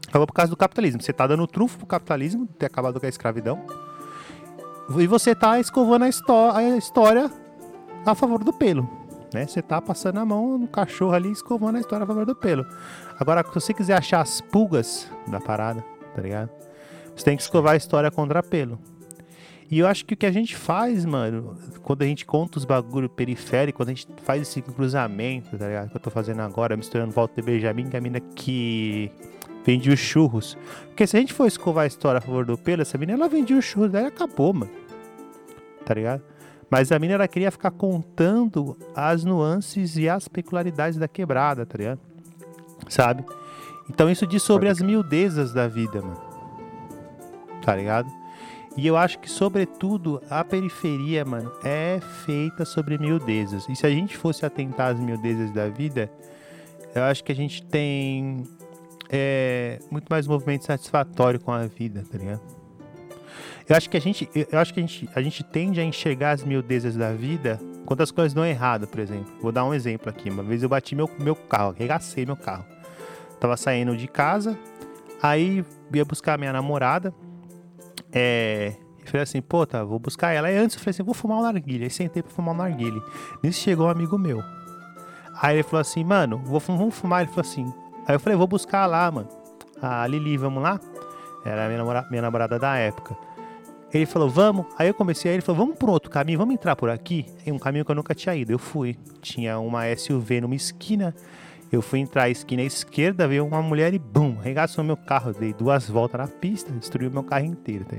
[0.07, 1.01] acabou por causa do capitalismo.
[1.01, 3.61] Você tá dando trunfo pro capitalismo, ter acabado com a escravidão,
[4.97, 7.29] e você tá escovando a, a história
[8.05, 8.89] a favor do pelo.
[9.33, 9.45] Né?
[9.45, 12.65] Você tá passando a mão no cachorro ali, escovando a história a favor do pelo.
[13.19, 15.83] Agora, se você quiser achar as pulgas da parada,
[16.15, 16.49] tá ligado?
[17.15, 18.79] Você tem que escovar a história contra pelo.
[19.69, 22.65] E eu acho que o que a gente faz, mano, quando a gente conta os
[22.65, 25.89] bagulho periféricos, quando a gente faz esse cruzamento, tá ligado?
[25.89, 29.11] Que eu tô fazendo agora, misturando Volta de Benjamin com a mina que
[29.65, 30.57] vendia os churros.
[30.87, 33.27] Porque se a gente for escovar a história a favor do pelo, essa mina ela
[33.27, 34.71] vendia os churros, daí acabou, mano.
[35.83, 36.21] Tá ligado?
[36.69, 41.77] Mas a mina ela queria ficar contando as nuances e as peculiaridades da quebrada, tá
[41.77, 41.99] ligado?
[42.89, 43.25] Sabe?
[43.89, 46.32] Então isso diz sobre as miudezas da vida, mano.
[47.63, 48.11] Tá ligado?
[48.75, 53.67] E eu acho que, sobretudo, a periferia, mano, é feita sobre miudezas.
[53.69, 56.11] E se a gente fosse atentar às miudezas da vida,
[56.95, 58.43] eu acho que a gente tem
[59.09, 62.41] é, muito mais movimento satisfatório com a vida, tá ligado?
[63.69, 66.31] Eu acho que a gente, eu acho que a gente, a gente tende a enxergar
[66.31, 69.31] as miudezas da vida quando as coisas dão errado, por exemplo.
[69.41, 70.29] Vou dar um exemplo aqui.
[70.29, 72.65] Uma vez eu bati meu, meu carro, arregacei meu carro.
[73.39, 74.57] Tava saindo de casa,
[75.21, 77.13] aí ia buscar minha namorada.
[78.13, 80.47] É, eu falei assim, pô, tá, vou buscar ela.
[80.47, 81.85] Aí antes eu falei assim, vou fumar um narguilha.
[81.85, 83.01] Aí sentei pra fumar um narguilha.
[83.41, 84.41] Nisso chegou um amigo meu.
[85.41, 87.21] Aí ele falou assim, mano, vou, vamos fumar.
[87.21, 87.73] Ele falou assim.
[88.07, 89.27] Aí eu falei, vou buscar lá, mano.
[89.81, 90.79] A Lili, vamos lá?
[91.43, 93.17] Era minha namorada, minha namorada da época.
[93.93, 94.65] Ele falou, vamos.
[94.77, 97.25] Aí eu comecei, aí ele falou, vamos por outro caminho, vamos entrar por aqui.
[97.45, 98.51] Em um caminho que eu nunca tinha ido.
[98.51, 98.97] Eu fui.
[99.21, 101.13] Tinha uma SUV numa esquina.
[101.73, 105.33] Eu fui entrar a esquina esquerda, veio uma mulher e bum, arregaçou meu carro.
[105.33, 107.83] Dei duas voltas na pista, destruiu meu carro inteiro.
[107.83, 107.97] Tá?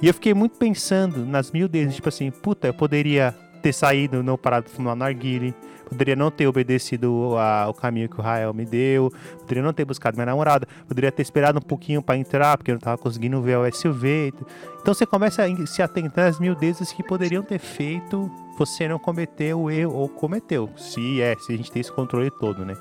[0.00, 4.22] E eu fiquei muito pensando nas mil vezes, tipo assim, puta, eu poderia ter saído,
[4.22, 5.54] não parado de fumar narguile,
[5.88, 9.84] poderia não ter obedecido a, o caminho que o Rael me deu, poderia não ter
[9.84, 13.40] buscado minha namorada, poderia ter esperado um pouquinho para entrar, porque eu não tava conseguindo
[13.40, 14.32] ver o SUV.
[14.80, 18.98] Então você começa a se atentar às mil vezes que poderiam ter feito você não
[18.98, 22.76] cometer o erro, ou cometeu, se é, se a gente tem esse controle todo, né?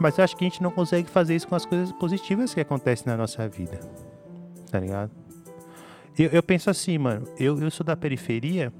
[0.00, 2.60] Mas eu acho que a gente não consegue fazer isso com as coisas positivas que
[2.60, 3.78] acontecem na nossa vida,
[4.70, 5.10] tá ligado?
[6.18, 8.72] Eu, eu penso assim, mano, eu, eu sou da periferia,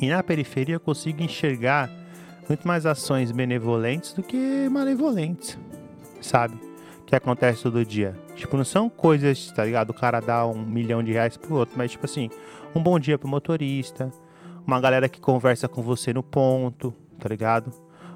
[0.00, 1.90] e na periferia eu consigo enxergar
[2.48, 5.58] muito mais ações benevolentes do que malevolentes,
[6.22, 6.58] sabe?
[7.06, 8.18] Que acontece todo dia.
[8.34, 9.90] Tipo, não são coisas, tá ligado?
[9.90, 12.30] O cara dá um milhão de reais pro outro, mas tipo assim,
[12.74, 14.10] um bom dia pro motorista,
[14.66, 17.70] uma galera que conversa com você no ponto, tá ligado?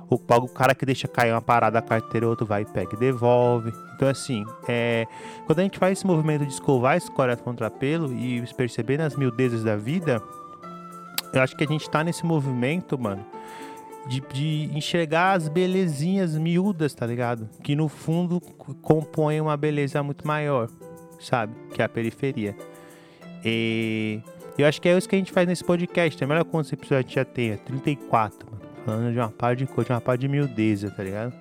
[0.09, 2.99] O, o cara que deixa cair uma parada a carteira, outro vai e pega e
[2.99, 3.73] devolve.
[3.95, 5.07] Então, assim, é,
[5.47, 9.17] quando a gente faz esse movimento de escovar esse corte contra pelo e perceber nas
[9.17, 10.23] miudezas da vida,
[11.35, 13.27] eu acho que a gente tá nesse movimento, mano,
[14.07, 17.49] de, de, enxergar as belezinhas miúdas, tá ligado?
[17.63, 18.41] Que no fundo
[18.81, 20.69] compõem uma beleza muito maior,
[21.19, 21.55] sabe?
[21.73, 22.57] Que é a periferia.
[23.45, 24.21] E
[24.57, 26.23] eu acho que é isso que a gente faz nesse podcast.
[26.23, 27.51] A melhor quantos episódios a gente já tem?
[27.51, 28.63] É 34, mano.
[28.85, 31.35] Falando de uma parte de coisa, de uma parte de miudeza, tá ligado?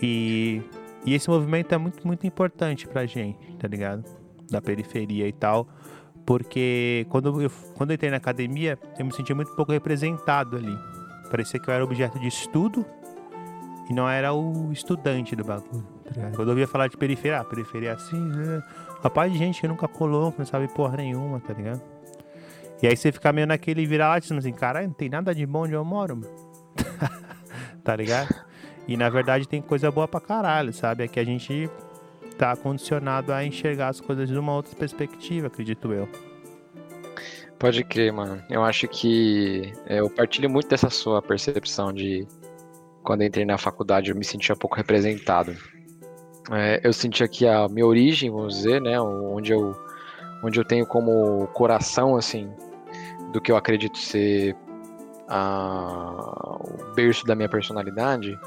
[0.00, 0.62] E,
[1.04, 4.04] e esse movimento é muito, muito importante pra gente, tá ligado?
[4.50, 5.68] Da periferia e tal.
[6.26, 10.76] Porque quando eu, quando eu entrei na academia, eu me sentia muito pouco representado ali
[11.30, 12.84] Parecia que eu era objeto de estudo
[13.88, 15.86] e não era o estudante do bagulho.
[16.04, 18.62] Tá Quando eu ouvia falar de periferia, ah, periferia assim, né?
[19.02, 21.82] rapaz de gente que nunca colou, que não sabe porra nenhuma, tá ligado?
[22.82, 25.72] E aí você fica meio naquele vira-lata, assim, caralho, não tem nada de bom onde
[25.72, 26.34] eu moro, mano.
[27.82, 28.34] tá ligado?
[28.86, 31.04] E na verdade tem coisa boa pra caralho, sabe?
[31.04, 31.70] É que a gente
[32.36, 36.08] tá condicionado a enxergar as coisas de uma outra perspectiva, acredito eu.
[37.58, 38.42] Pode crer, mano.
[38.50, 42.26] Eu acho que é, eu partilho muito dessa sua percepção de
[43.02, 45.56] quando entrei na faculdade eu me sentia pouco representado.
[46.50, 49.74] É, eu sentia que a minha origem, vamos dizer, né, onde eu,
[50.44, 52.48] onde eu tenho como coração, assim,
[53.32, 54.54] do que eu acredito ser
[55.28, 58.38] a, o berço da minha personalidade,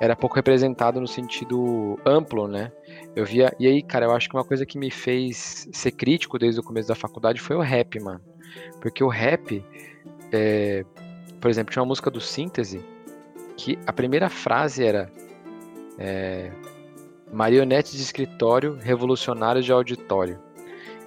[0.00, 2.72] era pouco representado no sentido amplo, né?
[3.14, 3.54] Eu via.
[3.58, 6.62] E aí, cara, eu acho que uma coisa que me fez ser crítico desde o
[6.62, 8.20] começo da faculdade foi o rap, mano.
[8.80, 9.64] Porque o rap,
[10.32, 10.84] é,
[11.40, 12.84] por exemplo, tinha uma música do Síntese
[13.56, 15.10] que a primeira frase era
[15.98, 16.50] é,
[17.32, 20.38] marionetes de escritório, revolucionários de auditório.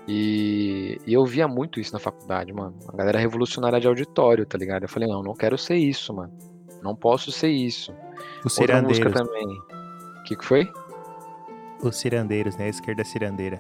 [0.08, 2.74] E, e, eu via muito isso na faculdade, mano.
[2.88, 4.84] A galera revolucionária de auditório, tá ligado?
[4.84, 6.32] Eu falei, não, não quero ser isso, mano.
[6.82, 7.94] Não posso ser isso.
[8.48, 9.00] Cirandeiros.
[9.00, 9.48] Outra música também.
[9.48, 10.70] O que, que foi?
[11.82, 12.66] Os cirandeiros, né?
[12.66, 13.60] A esquerda cirandeira.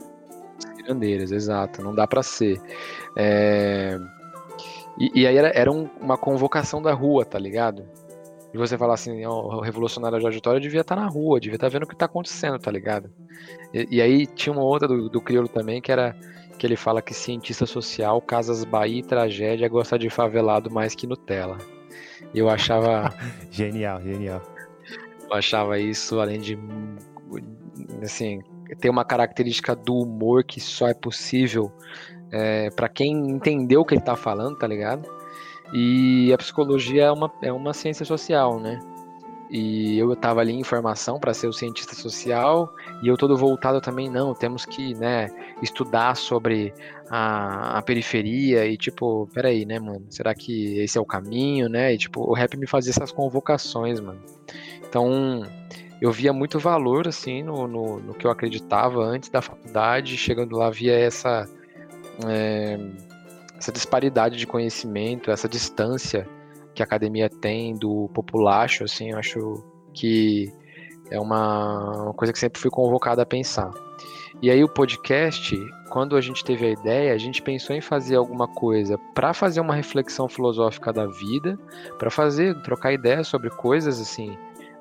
[0.75, 1.81] Cirandeiras, exato.
[1.81, 2.61] Não dá para ser.
[3.15, 3.97] É...
[4.99, 7.85] E, e, aí era, era um, uma convocação da rua, tá ligado?
[8.53, 11.67] E você falar assim, o revolucionário de auditório devia estar tá na rua, devia estar
[11.67, 13.11] tá vendo o que tá acontecendo, tá ligado?
[13.73, 16.15] E, e aí tinha uma outra do, do Criolo também, que era
[16.57, 21.05] que ele fala que cientista social, Casas Bahia e tragédia gosta de favelado mais que
[21.05, 21.57] Nutella.
[22.33, 23.13] E eu achava.
[23.51, 24.41] genial, genial.
[25.29, 26.57] Eu achava isso, além de.
[28.01, 28.41] Assim,
[28.79, 31.71] ter uma característica do humor que só é possível
[32.31, 35.07] é, para quem entendeu o que ele tá falando, tá ligado?
[35.73, 38.79] E a psicologia é uma, é uma ciência social, né?
[39.49, 42.69] E eu estava ali em formação para ser o cientista social
[43.01, 45.29] e eu todo voltado também não, temos que, né,
[45.61, 46.73] estudar sobre
[47.09, 51.93] a, a periferia e tipo, peraí, né, mano, será que esse é o caminho, né?
[51.93, 54.19] E tipo, o rap me fazia essas convocações, mano.
[54.85, 55.43] Então,
[56.01, 60.55] eu via muito valor, assim, no, no, no que eu acreditava antes da faculdade, chegando
[60.55, 61.49] lá via essa
[62.25, 62.77] é,
[63.57, 66.27] essa disparidade de conhecimento, essa distância
[66.73, 70.53] que a academia tem do populacho, assim, eu acho que
[71.09, 73.71] é uma, uma coisa que sempre fui convocado a pensar.
[74.39, 75.57] E aí o podcast,
[75.89, 79.59] quando a gente teve a ideia, a gente pensou em fazer alguma coisa para fazer
[79.59, 81.57] uma reflexão filosófica da vida,
[81.97, 84.37] para fazer trocar ideias sobre coisas assim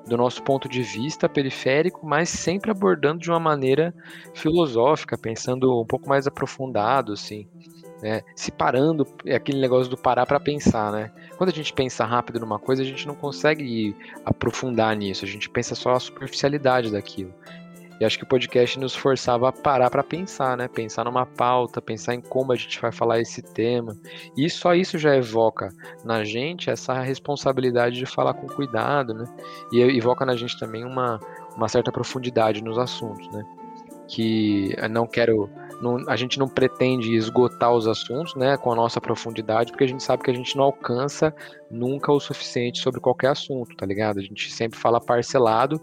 [0.07, 3.93] do nosso ponto de vista periférico, mas sempre abordando de uma maneira
[4.33, 7.47] filosófica, pensando um pouco mais aprofundado, assim
[8.01, 8.21] né?
[8.35, 11.11] Se parando, é aquele negócio do parar para pensar, né?
[11.37, 15.49] Quando a gente pensa rápido numa coisa, a gente não consegue aprofundar nisso, a gente
[15.49, 17.33] pensa só a superficialidade daquilo.
[17.99, 20.67] E acho que o podcast nos forçava a parar para pensar, né?
[20.67, 23.97] Pensar numa pauta, pensar em como a gente vai falar esse tema.
[24.35, 25.69] E só isso já evoca
[26.03, 29.25] na gente essa responsabilidade de falar com cuidado, né?
[29.71, 31.19] E evoca na gente também uma,
[31.55, 33.43] uma certa profundidade nos assuntos, né?
[34.07, 35.49] Que não quero
[35.81, 39.87] não, a gente não pretende esgotar os assuntos, né, com a nossa profundidade, porque a
[39.87, 41.33] gente sabe que a gente não alcança
[41.69, 44.19] nunca o suficiente sobre qualquer assunto, tá ligado?
[44.19, 45.81] A gente sempre fala parcelado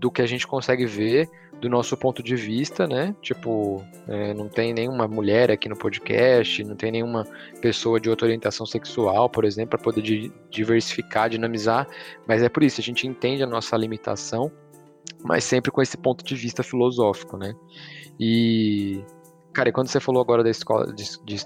[0.00, 1.28] do que a gente consegue ver
[1.60, 3.14] do nosso ponto de vista, né?
[3.20, 7.26] Tipo, é, não tem nenhuma mulher aqui no podcast, não tem nenhuma
[7.60, 11.86] pessoa de outra orientação sexual, por exemplo, para poder di diversificar, dinamizar,
[12.26, 14.50] mas é por isso, a gente entende a nossa limitação,
[15.22, 17.54] mas sempre com esse ponto de vista filosófico, né?
[18.18, 19.04] E
[19.52, 21.36] Cara, e quando você falou agora da escola de, de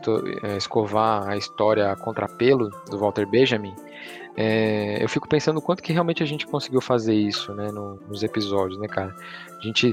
[0.42, 3.74] é, escovar a história a contrapelo do Walter Benjamin,
[4.36, 8.22] é, eu fico pensando quanto que realmente a gente conseguiu fazer isso, né, no, nos
[8.22, 9.14] episódios, né, cara?
[9.58, 9.92] A gente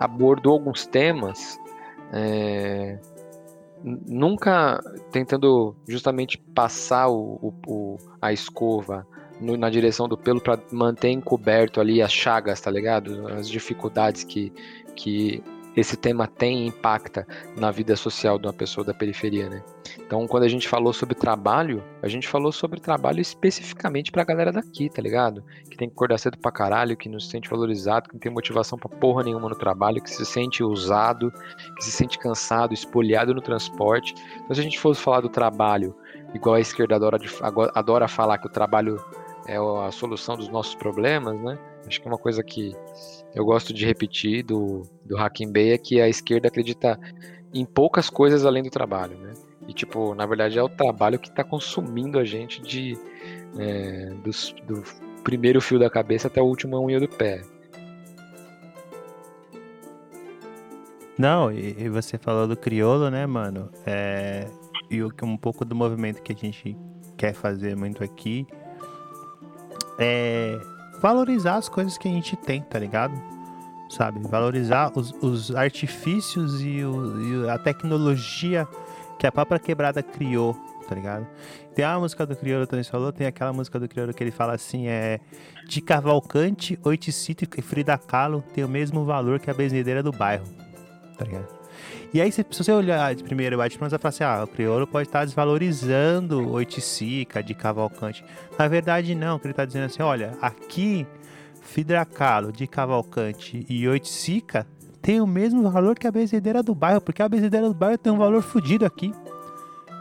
[0.00, 1.60] abordou alguns temas,
[2.12, 2.98] é,
[3.82, 9.06] nunca tentando justamente passar o, o, o a escova
[9.40, 13.28] no, na direção do pelo para manter encoberto ali as chagas, tá ligado?
[13.28, 14.50] As dificuldades que,
[14.96, 15.42] que
[15.76, 19.62] esse tema tem impacta na vida social de uma pessoa da periferia, né?
[19.98, 24.52] Então, quando a gente falou sobre trabalho, a gente falou sobre trabalho especificamente pra galera
[24.52, 25.44] daqui, tá ligado?
[25.68, 28.32] Que tem que acordar cedo pra caralho, que não se sente valorizado, que não tem
[28.32, 31.32] motivação pra porra nenhuma no trabalho, que se sente usado,
[31.76, 34.14] que se sente cansado, espoliado no transporte.
[34.36, 35.94] Então, se a gente fosse falar do trabalho,
[36.32, 37.18] igual a esquerda adora,
[37.74, 38.96] adora falar que o trabalho
[39.46, 41.58] é a solução dos nossos problemas, né?
[41.86, 42.74] Acho que é uma coisa que
[43.34, 46.98] eu gosto de repetir do, do Hacking Bay é que a esquerda acredita
[47.52, 49.32] em poucas coisas além do trabalho, né?
[49.66, 52.98] E, tipo, na verdade é o trabalho que está consumindo a gente de
[53.58, 54.82] é, dos, do
[55.22, 57.42] primeiro fio da cabeça até o último unha do pé.
[61.16, 63.70] Não, e, e você falou do crioulo, né, mano?
[63.86, 64.46] É,
[64.90, 66.76] e um pouco do movimento que a gente
[67.16, 68.46] quer fazer muito aqui
[69.98, 70.58] é
[71.04, 73.12] valorizar as coisas que a gente tem, tá ligado?
[73.90, 74.26] Sabe?
[74.26, 78.66] Valorizar os, os artifícios e, o, e a tecnologia
[79.18, 80.54] que a própria quebrada criou,
[80.88, 81.26] tá ligado?
[81.74, 84.54] Tem a música do Criolo, também falou, tem aquela música do Criolo que ele fala
[84.54, 85.20] assim, é...
[85.68, 90.46] De Cavalcante, Oiticito e Frida Kahlo tem o mesmo valor que a benzedeira do bairro,
[91.18, 91.53] tá ligado?
[92.12, 94.86] E aí, se, você olhar de primeiro bate você vai falar assim: ah, o crioulo
[94.86, 98.24] pode estar desvalorizando Oiticica, de Cavalcante.
[98.58, 101.06] Na verdade, não, que ele está dizendo é assim: olha, aqui,
[101.62, 104.66] Fidracalo, de Cavalcante e Oiticica
[105.02, 108.12] tem o mesmo valor que a benzedeira do bairro, porque a benzedeira do bairro tem
[108.12, 109.12] um valor fodido aqui,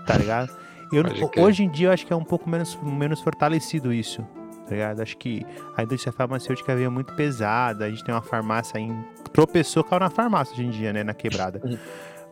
[0.08, 0.50] tá ligado?
[0.94, 1.04] Eu,
[1.44, 4.26] hoje em dia eu acho que é um pouco menos, menos fortalecido isso,
[4.66, 5.02] tá ligado?
[5.02, 5.46] Acho que
[5.76, 10.10] a indústria farmacêutica veio muito pesada, a gente tem uma farmácia em tropeçou, caiu na
[10.10, 11.04] farmácia hoje em dia, né?
[11.04, 11.62] Na quebrada.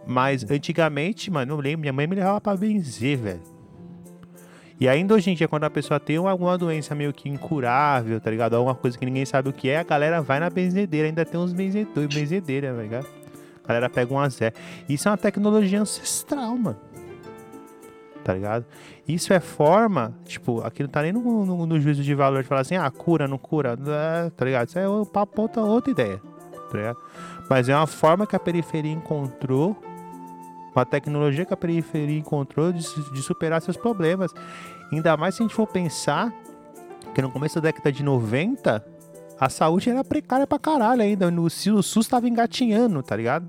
[0.06, 3.42] Mas antigamente, mano, eu lembro, minha mãe me levava pra benzer, velho.
[4.80, 8.32] E ainda hoje em dia, quando a pessoa tem alguma doença meio que incurável, tá
[8.32, 8.56] ligado?
[8.56, 11.08] Alguma coisa que ninguém sabe o que é, a galera vai na benzedeira.
[11.08, 13.08] Ainda tem uns benzedores, benzedeira, tá ligado?
[13.64, 14.52] A galera pega um azé.
[14.90, 16.80] Isso é uma tecnologia ancestral, mano.
[18.24, 18.66] Tá ligado?
[19.08, 22.48] Isso é forma, tipo, aqui não tá nem no, no, no juízo de valor de
[22.48, 24.68] falar assim, ah, cura, não cura, é, tá ligado?
[24.68, 26.22] Isso é um papo, outra, outra ideia,
[26.72, 26.98] tá ligado?
[27.50, 29.76] Mas é uma forma que a periferia encontrou
[30.76, 32.82] uma tecnologia que a periferia encontrou de,
[33.12, 34.32] de, superar seus problemas.
[34.92, 36.34] Ainda mais se a gente for pensar
[37.14, 38.86] que no começo da década de 90,
[39.40, 41.28] a saúde era precária pra caralho ainda.
[41.28, 43.48] O SUS tava engatinhando, tá ligado?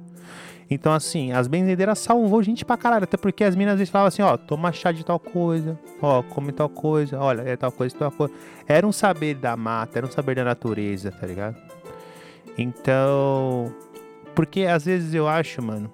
[0.73, 3.05] Então, assim, as benzedeiras salvou gente pra caralho.
[3.05, 6.23] Até porque as minas às vezes falavam assim, ó, toma chá de tal coisa, ó,
[6.23, 8.33] come tal coisa, olha, é tal coisa, tal coisa.
[8.67, 11.57] Era um saber da mata, era um saber da natureza, tá ligado?
[12.57, 13.73] Então.
[14.35, 15.91] Porque às vezes eu acho, mano,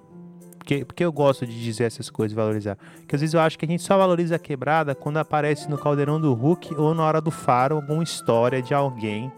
[0.56, 2.76] porque, porque eu gosto de dizer essas coisas, valorizar.
[2.98, 5.76] Porque às vezes eu acho que a gente só valoriza a quebrada quando aparece no
[5.76, 9.32] caldeirão do Hulk ou na hora do faro alguma história de alguém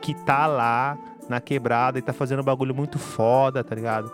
[0.00, 4.10] que tá lá na quebrada e tá fazendo um bagulho muito foda, tá ligado?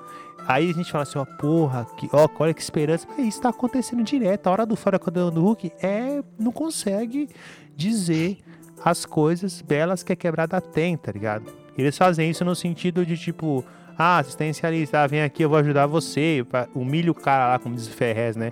[0.48, 3.06] Aí a gente fala assim, ó, porra, que, ó, olha que esperança.
[3.06, 4.46] Mas isso tá acontecendo direto.
[4.46, 6.22] A hora do fora do Hulk é.
[6.38, 7.28] não consegue
[7.76, 8.38] dizer
[8.82, 11.52] as coisas belas que a quebrada tem, tá ligado?
[11.76, 13.62] Eles fazem isso no sentido de tipo
[13.98, 16.42] ah, assistencialista, ah, vem aqui, eu vou ajudar você.
[16.74, 18.50] Humilha o cara lá, como diz o Ferrez, né?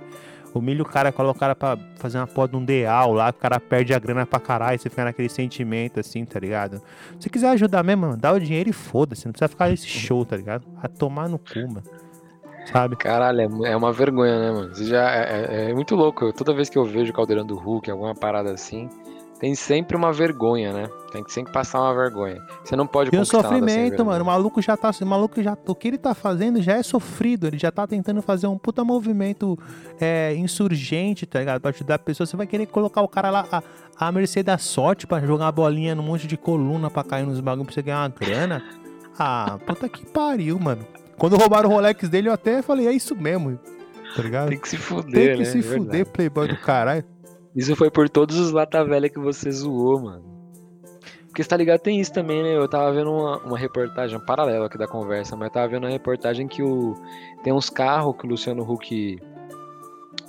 [0.58, 3.32] Humilha o cara, coloca o cara pra fazer uma porra de um deal lá, o
[3.32, 6.80] cara perde a grana pra caralho, você fica naquele sentimento assim, tá ligado?
[7.20, 10.24] Se quiser ajudar mesmo, mano, dá o dinheiro e foda-se, não precisa ficar nesse show,
[10.24, 10.64] tá ligado?
[10.82, 11.82] A tomar no cu, mano.
[12.72, 12.96] Sabe?
[12.96, 14.74] Caralho, é, é uma vergonha, né, mano?
[14.74, 16.32] Você já é, é, é muito louco.
[16.32, 18.88] Toda vez que eu vejo o Caldeirão do Hulk, alguma parada assim,
[19.38, 20.88] tem sempre uma vergonha, né?
[21.12, 22.42] Tem que sempre passar uma vergonha.
[22.64, 24.22] Você não pode Tem um sofrimento, mano.
[24.22, 24.90] O maluco já tá.
[25.00, 25.56] O maluco já.
[25.66, 27.46] O que ele tá fazendo já é sofrido.
[27.46, 29.58] Ele já tá tentando fazer um puta movimento
[30.00, 31.60] é, insurgente, tá ligado?
[31.60, 32.26] Pra ajudar a pessoa.
[32.26, 33.62] Você vai querer colocar o cara lá à,
[34.08, 37.40] à mercê da sorte pra jogar a bolinha num monte de coluna pra cair nos
[37.40, 38.62] bagulhos pra você ganhar uma grana.
[39.18, 40.86] Ah, puta que pariu, mano.
[41.18, 43.58] Quando roubaram o Rolex dele, eu até falei, é isso mesmo.
[44.14, 44.48] Tá ligado?
[44.48, 45.44] Tem que se fuder, Tem que né?
[45.44, 47.04] se é fuder, playboy do caralho.
[47.56, 50.36] Isso foi por todos os lata velha que você zoou, mano.
[51.26, 52.54] Porque você tá ligado, tem isso também, né?
[52.54, 55.84] Eu tava vendo uma, uma reportagem, um paralelo aqui da conversa, mas eu tava vendo
[55.84, 56.94] uma reportagem que o,
[57.42, 59.18] tem uns carros que o Luciano Huck,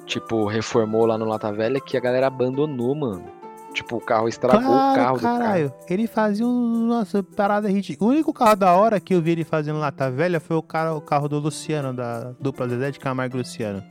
[0.05, 3.25] tipo, reformou lá no Lata Velha que a galera abandonou, mano.
[3.73, 5.67] Tipo, o carro estragou claro, o carro caralho.
[5.67, 5.85] do carro.
[5.89, 8.09] Ele fazia um, nossa, parada ridícula.
[8.09, 10.95] O único carro da hora que eu vi ele fazendo Lata Velha foi o, cara,
[10.95, 13.83] o carro do Luciano, da dupla Zezé de Camargo e Luciano.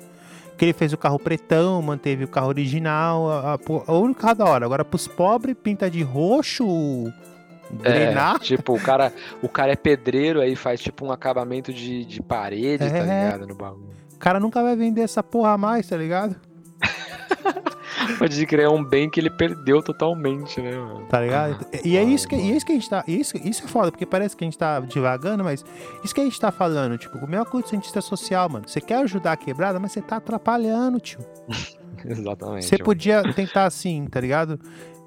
[0.57, 3.31] Que ele fez o carro pretão, manteve o carro original.
[3.31, 4.65] A, a, a única carro da hora.
[4.65, 6.67] Agora, pros pobres, pinta de roxo.
[7.71, 8.37] Grenar.
[8.37, 12.23] É, tipo, o cara, o cara é pedreiro, aí faz tipo um acabamento de, de
[12.23, 13.47] parede, tá é, tá ligado?
[13.47, 13.97] No bagulho.
[14.15, 16.37] O cara nunca vai vender essa porra mais, tá ligado?
[18.19, 21.07] Pode criar um bem que ele perdeu totalmente, né, mano?
[21.07, 21.67] Tá ligado?
[21.85, 23.05] E é isso que, e é isso que a gente tá.
[23.07, 25.65] Isso, isso é foda, porque parece que a gente tá devagando, mas
[26.05, 28.69] isso que a gente tá falando, tipo, o meu acordo cientista social, mano.
[28.69, 31.21] Você quer ajudar a quebrada, mas você tá atrapalhando, tio.
[32.05, 32.67] Exatamente.
[32.67, 34.61] Você podia tentar assim, tá ligado?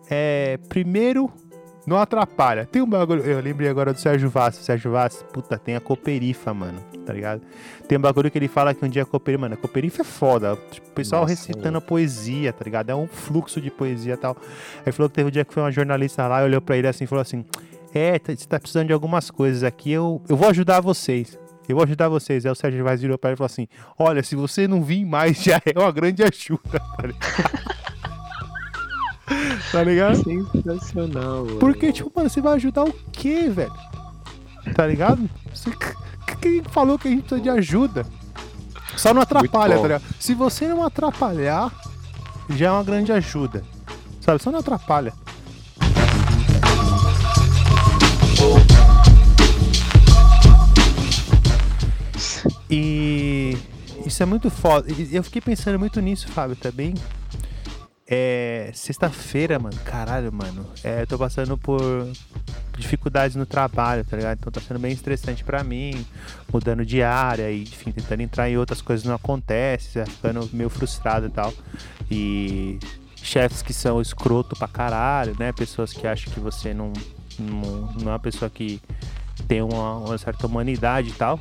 [0.10, 1.32] É, primeiro
[1.89, 2.65] não atrapalha.
[2.65, 3.23] Tem um bagulho.
[3.23, 4.56] Eu lembrei agora do Sérgio Vaz.
[4.56, 6.80] Sérgio Vaz, puta, tem a Cooperifa, mano.
[7.06, 7.41] Tá ligado?
[7.88, 10.06] Tem um bagulho que ele fala que um dia a Cooperifa, mano, a Cooperifa é
[10.06, 10.56] foda.
[10.71, 12.91] Tipo, o pessoal Nossa, recitando poesia, tá ligado?
[12.91, 14.38] É um fluxo de poesia e tal.
[14.86, 17.06] Aí falou que teve um dia que foi uma jornalista lá, olhou pra ele assim
[17.06, 17.43] e falou assim:
[17.93, 21.38] É, tá, você tá precisando de algumas coisas aqui, eu, eu vou ajudar vocês.
[21.67, 22.45] Eu vou ajudar vocês.
[22.45, 25.06] Aí o Sérgio Vaz virou pra ele e falou assim: Olha, se você não vir
[25.06, 27.79] mais, já é uma grande ajuda, tá ligado?
[29.72, 30.24] Tá ligado?
[30.24, 31.60] Sensacional, mano.
[31.60, 33.74] Porque, tipo, mano, você vai ajudar o quê, velho?
[34.76, 35.30] Tá ligado?
[35.54, 35.72] Você...
[36.41, 38.06] Quem falou que a gente precisa de ajuda?
[38.95, 40.04] Só não atrapalha, tá ligado?
[40.19, 41.72] Se você não atrapalhar,
[42.50, 43.63] já é uma grande ajuda.
[44.22, 44.41] Sabe?
[44.41, 45.13] Só não atrapalha.
[52.69, 53.58] E
[54.06, 54.88] isso é muito foda.
[55.12, 56.94] Eu fiquei pensando muito nisso, Fábio, também.
[56.94, 57.19] Tá
[58.10, 58.72] é.
[58.74, 59.78] Sexta-feira, mano.
[59.86, 60.66] Caralho, mano.
[60.84, 61.80] É, eu tô passando por
[62.78, 64.40] dificuldades no trabalho, tá ligado?
[64.40, 66.06] Então tá sendo bem estressante para mim,
[66.52, 71.28] mudando de área e, enfim, tentando entrar em outras coisas não acontece, ficando meio frustrado
[71.28, 71.54] e tal.
[72.10, 72.80] E
[73.16, 75.52] chefes que são escroto pra caralho, né?
[75.52, 76.92] Pessoas que acham que você não,
[77.38, 78.82] não, não é uma pessoa que
[79.48, 81.40] tem uma, uma certa humanidade e tal.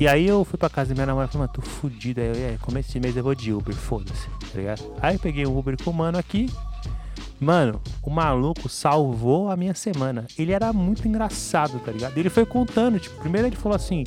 [0.00, 2.22] E aí eu fui pra casa da minha namorada e falei, mano, tô fudido.
[2.22, 4.80] Aí eu, é, começo de mês eu vou de Uber, foda-se, tá ligado?
[4.98, 6.50] Aí eu peguei um Uber com o mano aqui,
[7.40, 10.26] Mano, o maluco salvou a minha semana.
[10.38, 12.16] Ele era muito engraçado, tá ligado?
[12.18, 14.04] Ele foi contando, tipo, primeiro ele falou assim,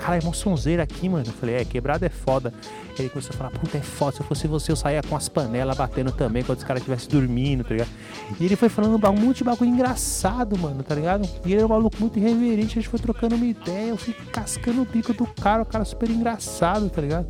[0.00, 1.24] cara, é aqui, mano.
[1.26, 2.54] Eu falei, é, quebrado é foda.
[2.96, 5.28] Ele começou a falar, puta, é foda, se eu fosse você, eu saía com as
[5.28, 7.90] panelas batendo também, quando os caras estivessem dormindo, tá ligado?
[8.38, 11.28] E ele foi falando um monte de bagulho engraçado, mano, tá ligado?
[11.44, 14.14] E ele era um maluco muito irreverente, a gente foi trocando uma ideia, eu fui
[14.32, 17.26] cascando o bico do cara, o cara super engraçado, tá ligado?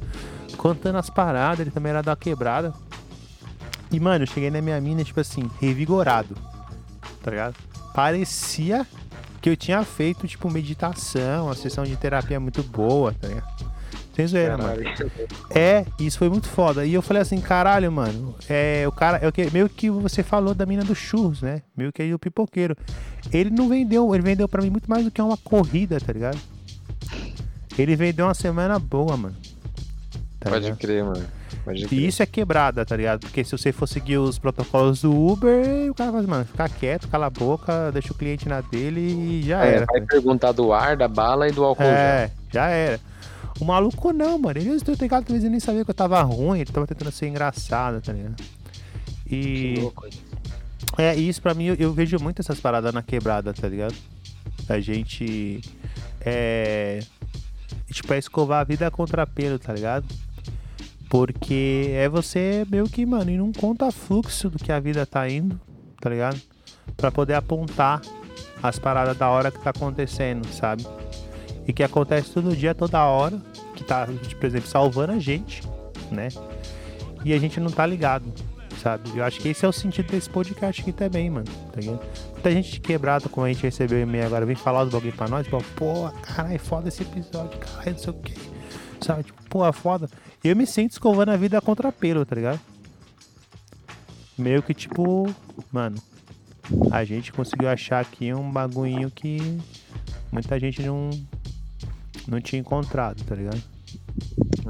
[0.57, 2.73] Contando as paradas, ele também era da quebrada.
[3.91, 6.37] E, mano, eu cheguei na minha mina, tipo assim, revigorado.
[7.22, 7.55] Tá ligado?
[7.95, 8.87] Parecia
[9.41, 13.76] que eu tinha feito, tipo, meditação, uma sessão de terapia muito boa, tá ligado?
[14.14, 14.82] Sem zoeira, mano.
[15.51, 16.87] É, isso foi muito foda.
[16.87, 20.22] E eu falei assim, caralho, mano, é o cara, é o que meio que você
[20.22, 21.61] falou da mina do churros, né?
[21.76, 22.74] Meio que aí o pipoqueiro.
[23.30, 26.39] Ele não vendeu, ele vendeu para mim muito mais do que uma corrida, tá ligado?
[27.78, 29.37] Ele vendeu uma semana boa, mano.
[30.41, 30.78] Tá Pode ligado?
[30.78, 31.26] crer, mano.
[31.91, 33.21] E isso é quebrada, tá ligado?
[33.21, 37.09] Porque se você for seguir os protocolos do Uber, o cara fala, mano, fica quieto,
[37.09, 39.87] cala a boca, deixa o cliente na dele e já é, era.
[39.87, 41.83] Vai tá perguntar do ar, da bala e do álcool.
[41.83, 43.01] É, já, já era.
[43.61, 44.59] O maluco não, mano.
[44.59, 47.27] Ele estou ligado, talvez ele nem sabia que eu tava ruim, ele tava tentando ser
[47.27, 48.37] engraçado, tá ligado?
[49.27, 49.75] E.
[49.75, 50.07] Que louco.
[50.99, 53.95] É, isso pra mim, eu, eu vejo muito essas paradas na quebrada, tá ligado?
[54.69, 55.61] A gente.
[56.21, 57.01] É.
[57.91, 60.07] Tipo, é escovar a vida contra pelo, tá ligado?
[61.09, 65.29] Porque é você meio que, mano, e não conta fluxo do que a vida tá
[65.29, 65.61] indo,
[66.01, 66.41] tá ligado?
[66.97, 68.01] Pra poder apontar
[68.63, 70.85] as paradas da hora que tá acontecendo, sabe?
[71.67, 73.41] E que acontece todo dia, toda hora,
[73.75, 75.63] que tá, por exemplo, salvando a gente,
[76.11, 76.29] né?
[77.25, 78.25] E a gente não tá ligado,
[78.83, 79.11] sabe?
[79.17, 82.01] Eu acho que esse é o sentido desse podcast aqui também, mano, tá ligado?
[82.33, 85.47] Muita gente quebrada, como a gente recebeu e-mail agora, vem falar do bagulho pra nós,
[85.47, 88.35] pô, pô, caralho, foda esse episódio, caralho, não sei o que,
[89.01, 89.25] sabe?
[89.25, 90.09] Tipo, pô, foda.
[90.47, 92.61] Eu me sinto escovando a vida contra pelo, tá ligado?
[94.38, 95.34] Meio que tipo,
[95.72, 95.97] mano,
[96.90, 99.38] a gente conseguiu achar aqui um bagulhinho que
[100.30, 101.11] muita gente não,
[102.28, 103.62] não tinha encontrado, tá ligado?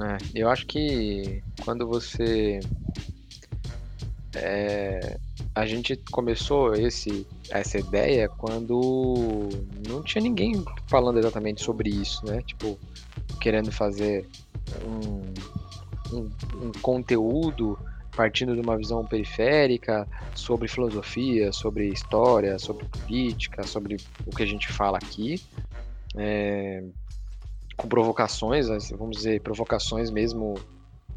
[0.02, 2.60] É, eu acho que quando você.
[4.34, 5.18] É,
[5.54, 9.48] a gente começou esse, essa ideia quando
[9.88, 12.42] não tinha ninguém falando exatamente sobre isso, né?
[12.42, 12.78] Tipo,
[13.40, 14.28] querendo fazer
[14.84, 15.22] um,
[16.12, 16.30] um,
[16.62, 17.78] um conteúdo
[18.16, 23.96] partindo de uma visão periférica sobre filosofia, sobre história, sobre política, sobre
[24.26, 25.40] o que a gente fala aqui.
[26.16, 26.82] É,
[27.76, 30.54] com provocações, vamos dizer, provocações mesmo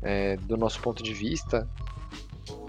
[0.01, 1.67] é, do nosso ponto de vista.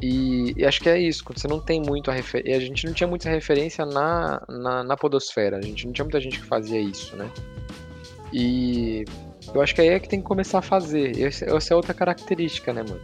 [0.01, 2.57] E, e, acho que é isso, você não tem muito a referência.
[2.57, 6.21] A gente não tinha muita referência na, na, na, Podosfera, a gente não tinha muita
[6.21, 7.31] gente que fazia isso, né?
[8.33, 9.05] E
[9.55, 11.21] eu acho que aí é que tem que começar a fazer.
[11.21, 13.01] Essa, é outra característica, né, mano?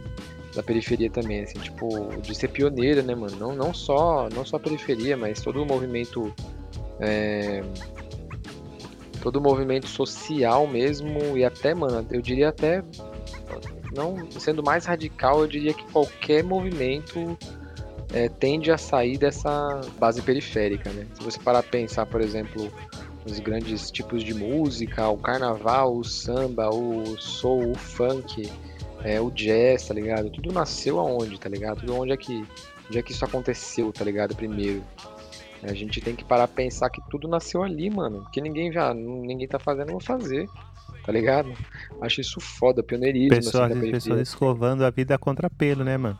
[0.55, 1.87] Da periferia também, assim, tipo,
[2.21, 3.35] de ser pioneira, né, mano?
[3.37, 6.33] Não, não, só, não só a periferia, mas todo o movimento
[6.99, 7.63] é,
[9.21, 12.83] todo o movimento social mesmo, e até, mano, eu diria até,
[13.93, 17.37] não sendo mais radical, eu diria que qualquer movimento
[18.13, 21.05] é, tende a sair dessa base periférica, né?
[21.13, 22.71] Se você parar a pensar, por exemplo,
[23.31, 28.49] os grandes tipos de música, o carnaval, o samba, o soul, o funk,
[29.03, 30.29] é, o jazz, tá ligado?
[30.29, 31.81] Tudo nasceu aonde, tá ligado?
[31.81, 32.43] Tudo onde é que,
[32.87, 34.35] onde é que isso aconteceu, tá ligado?
[34.35, 34.83] Primeiro.
[35.63, 38.25] A gente tem que parar a pensar que tudo nasceu ali, mano.
[38.31, 38.93] Que ninguém já.
[38.93, 40.47] Ninguém tá fazendo, vou fazer.
[41.03, 41.51] Tá ligado?
[42.01, 43.29] Acho isso foda, pioneirismo.
[43.29, 46.19] Pessoas, assim, pessoas escovando a vida contra pelo, né, mano?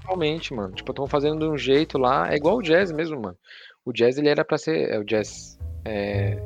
[0.00, 0.72] Totalmente, mano.
[0.74, 2.32] Tipo, estão fazendo de um jeito lá.
[2.32, 3.36] É igual o jazz mesmo, mano.
[3.84, 4.90] O jazz ele era pra ser.
[4.90, 5.57] É, o jazz.
[5.88, 6.38] É,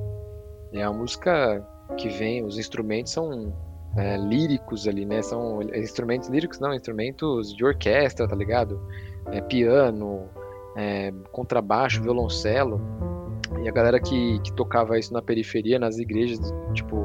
[0.73, 1.67] é a música
[1.97, 3.53] que vem, os instrumentos são
[3.97, 5.21] é, líricos ali, né?
[5.21, 8.81] São instrumentos líricos, não, instrumentos de orquestra, tá ligado?
[9.33, 10.29] É, piano,
[10.77, 12.81] é, contrabaixo, violoncelo.
[13.63, 16.39] E a galera que, que tocava isso na periferia, nas igrejas,
[16.73, 16.97] tipo,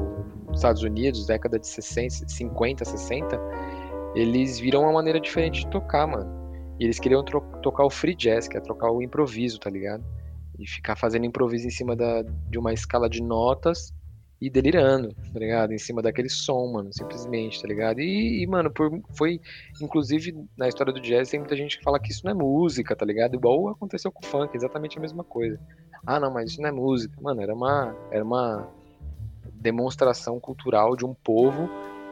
[0.52, 3.40] Estados Unidos, década de 60, 50, 60,
[4.14, 6.38] eles viram uma maneira diferente de tocar, mano.
[6.78, 10.04] E eles queriam tocar o free jazz, que é trocar o improviso, tá ligado?
[10.58, 13.92] E ficar fazendo improviso em cima da, de uma escala de notas
[14.40, 15.72] e delirando, tá ligado?
[15.72, 18.00] Em cima daquele som, mano, simplesmente, tá ligado?
[18.00, 19.40] E, e, mano, por, foi,
[19.80, 22.94] inclusive, na história do jazz, tem muita gente que fala que isso não é música,
[22.94, 23.34] tá ligado?
[23.34, 25.58] Igual aconteceu com o funk, exatamente a mesma coisa.
[26.06, 27.14] Ah, não, mas isso não é música.
[27.20, 28.68] Mano, era uma, era uma
[29.54, 31.68] demonstração cultural de um povo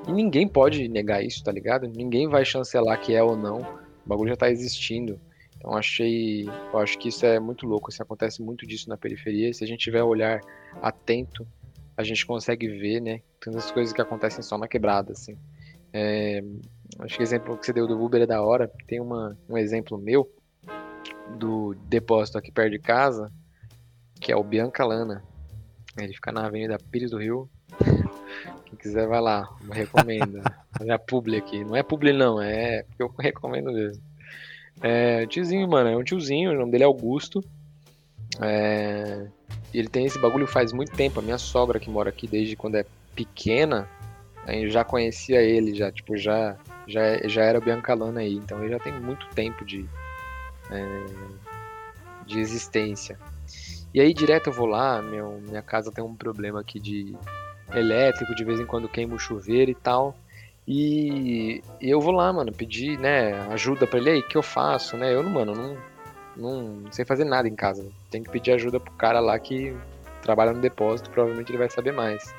[0.08, 1.86] e ninguém pode negar isso, tá ligado?
[1.88, 3.60] Ninguém vai chancelar que é ou não.
[4.04, 5.20] O bagulho já tá existindo.
[5.56, 9.52] Então achei, eu acho que isso é muito louco, assim, acontece muito disso na periferia.
[9.52, 10.40] Se a gente tiver olhar
[10.82, 11.46] atento
[11.96, 13.22] a gente consegue ver, né?
[13.40, 15.36] Tantas coisas que acontecem só na quebrada, assim.
[15.92, 16.44] É,
[16.98, 18.70] acho que o exemplo que você deu do Uber é da hora.
[18.86, 20.30] Tem uma, um exemplo meu.
[21.38, 23.32] do depósito aqui perto de casa,
[24.20, 25.24] que é o Bianca Lana.
[25.96, 27.48] Ele fica na Avenida Pires do Rio.
[28.66, 30.42] Quem quiser vai lá, recomendo.
[30.78, 31.64] É a publi aqui.
[31.64, 34.02] Não é publi não, é porque eu recomendo mesmo.
[34.82, 37.42] É, tiozinho, mano, é um tiozinho, o nome dele é Augusto.
[38.40, 39.26] É,
[39.72, 41.20] ele tem esse bagulho faz muito tempo.
[41.20, 43.88] A minha sogra que mora aqui desde quando é pequena,
[44.46, 46.56] eu já conhecia ele, já, tipo, já,
[46.86, 48.34] já, já era Biancalana aí.
[48.34, 49.86] Então ele já tem muito tempo de,
[50.70, 51.04] é,
[52.26, 53.18] de existência.
[53.92, 57.16] E aí direto eu vou lá, meu, minha casa tem um problema aqui de
[57.74, 60.14] elétrico, de vez em quando queima o chuveiro e tal.
[60.66, 65.14] E, eu vou lá, mano, pedir, né, ajuda pra ele aí, que eu faço, né?
[65.14, 65.76] Eu, mano, não,
[66.36, 67.86] não sei fazer nada em casa.
[68.10, 69.76] Tem que pedir ajuda pro cara lá que
[70.22, 72.34] trabalha no depósito, provavelmente ele vai saber mais.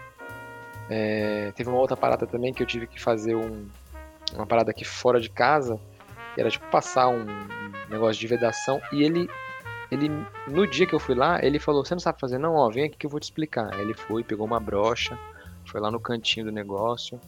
[0.89, 3.65] É, teve uma outra parada também que eu tive que fazer um,
[4.33, 5.79] uma parada aqui fora de casa,
[6.37, 7.25] era tipo passar um
[7.89, 9.29] negócio de vedação, e ele,
[9.89, 10.11] ele,
[10.47, 12.55] no dia que eu fui lá, ele falou, você não sabe fazer não?
[12.55, 13.73] Ó, vem aqui que eu vou te explicar.
[13.73, 15.17] Aí ele foi, pegou uma brocha,
[15.65, 17.19] foi lá no cantinho do negócio,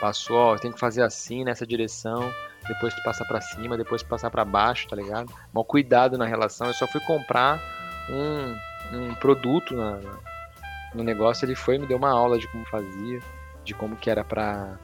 [0.00, 2.32] Passou, ó, tem que fazer assim, nessa direção,
[2.68, 5.32] depois tu passar para cima, depois tu passar para baixo, tá ligado?
[5.52, 6.66] Mal cuidado na relação.
[6.66, 7.60] Eu só fui comprar
[8.10, 8.56] um,
[8.96, 10.00] um produto na,
[10.94, 13.20] no negócio, ele foi e me deu uma aula de como fazia,
[13.64, 14.78] de como que era pra.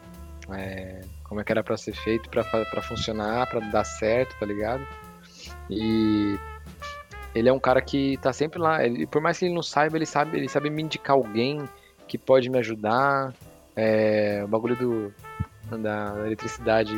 [0.50, 4.86] É, como é que era pra ser feito, pra funcionar, pra dar certo, tá ligado?
[5.70, 6.38] E
[7.34, 8.84] ele é um cara que tá sempre lá.
[8.84, 11.68] Ele, por mais que ele não saiba, ele sabe, ele sabe me indicar alguém
[12.06, 13.32] que pode me ajudar,
[13.77, 15.14] é, o bagulho do,
[15.79, 16.93] da eletricidade.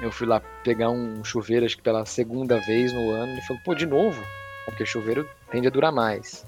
[0.00, 3.32] Eu fui lá pegar um chuveiro, acho que pela segunda vez no ano.
[3.32, 4.22] Ele falou, pô, de novo?
[4.64, 6.44] Porque chuveiro tende a durar mais.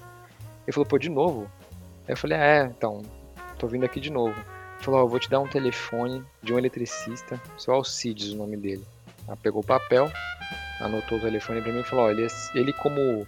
[0.66, 1.50] Ele falou, pô, de novo?
[2.06, 3.02] Aí eu falei, é, então,
[3.58, 4.34] tô vindo aqui de novo.
[4.34, 8.36] Ele falou, ó, eu vou te dar um telefone de um eletricista, seu Alcides, o
[8.36, 8.84] nome dele.
[9.26, 10.10] Ela pegou o papel,
[10.80, 13.26] anotou o telefone pra mim e falou, ó, ele, é, ele como,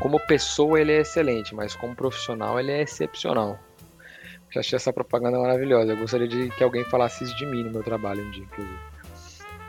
[0.00, 3.58] como pessoa ele é excelente, mas como profissional ele é excepcional.
[4.50, 5.92] Já achei essa propaganda maravilhosa.
[5.92, 8.78] Eu gostaria de que alguém falasse isso de mim no meu trabalho um dia, inclusive.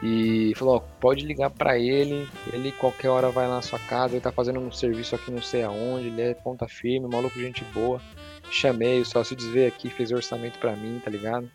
[0.04, 4.32] E falou, pode ligar para ele, ele qualquer hora vai na sua casa, ele tá
[4.32, 8.02] fazendo um serviço aqui não sei aonde, ele é ponta firme, maluco, gente boa.
[8.50, 11.50] Chamei, o sócio desveio aqui, fez orçamento para mim, tá ligado?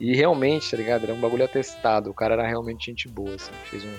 [0.00, 1.04] E realmente, tá ligado?
[1.04, 3.96] Era um bagulho atestado, o cara era realmente gente boa, assim, fez um,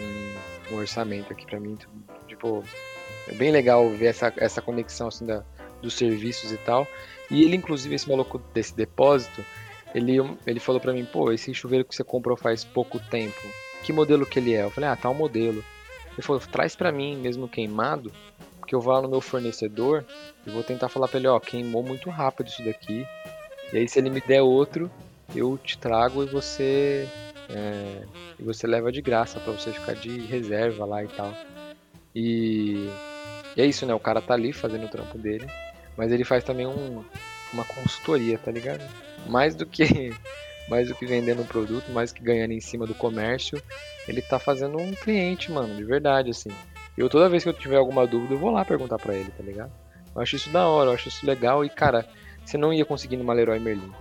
[0.00, 1.78] um, um orçamento aqui para mim,
[2.26, 2.64] tipo,
[3.28, 5.44] é bem legal ver essa, essa conexão, assim, da,
[5.80, 6.86] dos serviços e tal.
[7.34, 9.44] E ele, inclusive, esse maluco desse depósito,
[9.92, 13.40] ele, ele falou para mim, pô, esse chuveiro que você comprou faz pouco tempo,
[13.82, 14.62] que modelo que ele é?
[14.62, 15.64] Eu falei, ah, tal modelo.
[16.12, 18.12] Ele falou, traz para mim mesmo queimado,
[18.60, 20.04] porque eu lá no meu fornecedor
[20.46, 23.04] e vou tentar falar pra ele, ó, queimou muito rápido isso daqui.
[23.72, 24.88] E aí se ele me der outro,
[25.34, 27.08] eu te trago e você
[27.50, 28.04] é,
[28.38, 31.34] e você leva de graça para você ficar de reserva lá e tal.
[32.14, 32.88] E,
[33.56, 33.92] e é isso, né?
[33.92, 35.46] O cara tá ali fazendo o trampo dele.
[35.96, 37.04] Mas ele faz também um,
[37.52, 38.82] uma consultoria, tá ligado?
[39.26, 40.12] Mais do que
[40.68, 43.62] mais do que vendendo um produto, mais que ganhando em cima do comércio,
[44.08, 46.50] ele tá fazendo um cliente, mano, de verdade, assim.
[46.96, 49.42] Eu toda vez que eu tiver alguma dúvida, eu vou lá perguntar para ele, tá
[49.42, 49.72] ligado?
[50.14, 52.06] Eu acho isso da hora, eu acho isso legal e, cara,
[52.44, 53.92] você não ia conseguir numa Leroy Merlin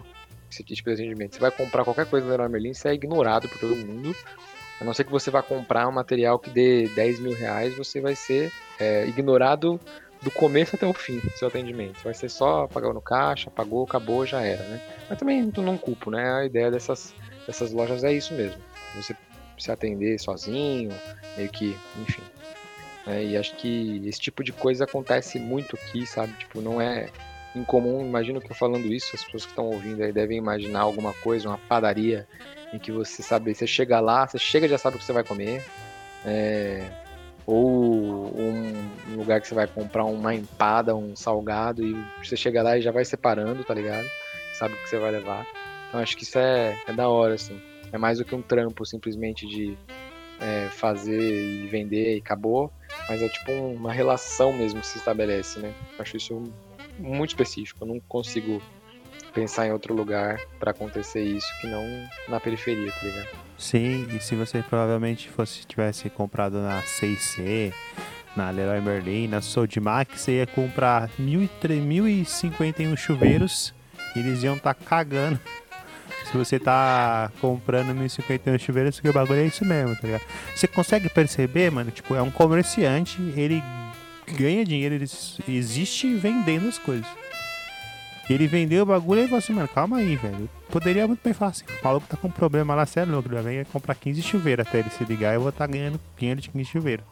[0.50, 1.36] esse tipo de atendimento.
[1.36, 4.16] Você vai comprar qualquer coisa no Leroy Merlin, você é ignorado por todo mundo.
[4.80, 8.00] A não ser que você vá comprar um material que dê 10 mil reais, você
[8.00, 9.80] vai ser é, ignorado
[10.24, 12.02] do começo até o fim do seu atendimento.
[12.04, 14.82] Vai ser só pagar no caixa, pagou, acabou, já era, né?
[15.10, 16.34] Mas também não culpo, né?
[16.34, 17.14] A ideia dessas,
[17.46, 18.62] dessas lojas é isso mesmo.
[18.96, 19.16] Você
[19.58, 20.92] se atender sozinho,
[21.38, 22.24] meio que, enfim.
[23.06, 26.34] É, e acho que esse tipo de coisa acontece muito aqui, sabe?
[26.34, 27.10] Tipo, não é
[27.56, 28.06] incomum.
[28.06, 31.50] Imagino que eu falando isso, as pessoas que estão ouvindo aí devem imaginar alguma coisa,
[31.50, 32.28] uma padaria
[32.72, 35.24] em que você sabe, você chega lá, você chega já sabe o que você vai
[35.24, 35.64] comer.
[36.26, 36.90] É,
[37.46, 42.78] ou um lugar que você vai comprar uma empada, um salgado e você chega lá
[42.78, 44.08] e já vai separando, tá ligado?
[44.54, 45.46] Sabe o que você vai levar.
[45.88, 47.60] Então acho que isso é, é da hora, assim.
[47.92, 49.78] É mais do que um trampo simplesmente de
[50.40, 52.72] é, fazer e vender e acabou,
[53.08, 55.74] mas é tipo uma relação mesmo que se estabelece, né?
[56.00, 56.44] Acho isso
[56.98, 57.84] muito específico.
[57.84, 58.62] Eu não consigo
[59.34, 61.84] pensar em outro lugar para acontecer isso que não
[62.28, 63.30] na periferia, tá ligado?
[63.64, 67.74] Sim, e se você provavelmente fosse tivesse comprado na 6C,
[68.36, 69.40] na Leroy Merlin, na
[69.82, 73.74] Max, você ia comprar 1.051 chuveiros
[74.14, 75.40] e eles iam estar tá cagando.
[76.30, 80.24] Se você tá comprando 1.051 chuveiros, que o bagulho é isso mesmo, tá ligado?
[80.54, 83.64] Você consegue perceber, mano, tipo, é um comerciante, ele
[84.36, 85.06] ganha dinheiro, ele
[85.48, 87.08] existe vendendo as coisas.
[88.30, 90.50] Ele vendeu o bagulho e falou assim, mano, calma aí, velho.
[90.74, 93.44] Poderia muito bem falar assim, o maluco tá com um problema lá, sério, louco, ele
[93.44, 96.50] vai comprar 15 chuveiros até ele se ligar eu vou estar tá ganhando dinheiro de
[96.50, 97.06] 15 chuveiros.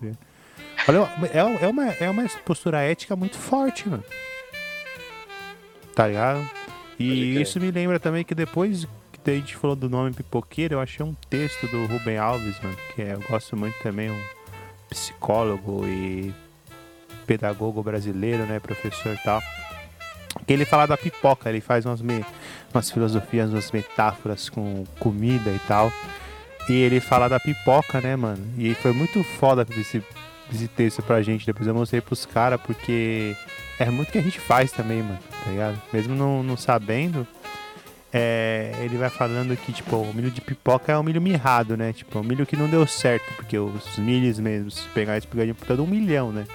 [0.88, 4.04] Olha, é, é, uma, é uma postura ética muito forte, mano.
[5.94, 6.50] Tá ligado?
[6.98, 8.88] E isso me lembra também que depois
[9.24, 12.76] que a gente falou do nome pipoqueiro, eu achei um texto do Rubem Alves, mano,
[12.96, 14.22] que é, eu gosto muito também, um
[14.90, 16.34] psicólogo e
[17.28, 19.40] pedagogo brasileiro, né, professor e tal.
[20.46, 22.26] Que ele fala da pipoca, ele faz umas, me,
[22.74, 25.92] umas filosofias, umas metáforas com comida e tal.
[26.70, 28.44] E ele fala da pipoca, né, mano?
[28.58, 30.04] E foi muito foda esse,
[30.54, 31.46] esse texto pra gente.
[31.46, 33.36] Depois eu mostrei pros caras, porque
[33.80, 35.82] é muito que a gente faz também, mano, tá ligado?
[35.92, 37.28] Mesmo não, não sabendo,
[38.14, 41.94] é, ele vai falando que, tipo, o milho de pipoca é um milho mirrado, né?
[41.94, 45.56] Tipo, um milho que não deu certo, porque os milhos mesmo, se pegar esse pegadinho
[45.56, 46.46] por todo um milhão, né?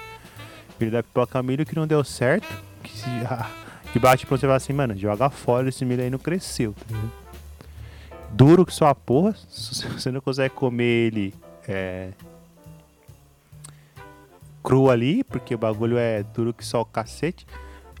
[0.69, 2.47] O milho da pipoca é um milho que não deu certo,
[2.83, 3.49] que, se, ah,
[3.97, 6.95] que bate pra você e assim, mano, joga fora, esse milho aí não cresceu, tá?
[8.29, 11.33] Duro que só a porra, se você não consegue comer ele
[11.67, 12.09] é,
[14.63, 17.47] cru ali, porque o bagulho é duro que só o cacete.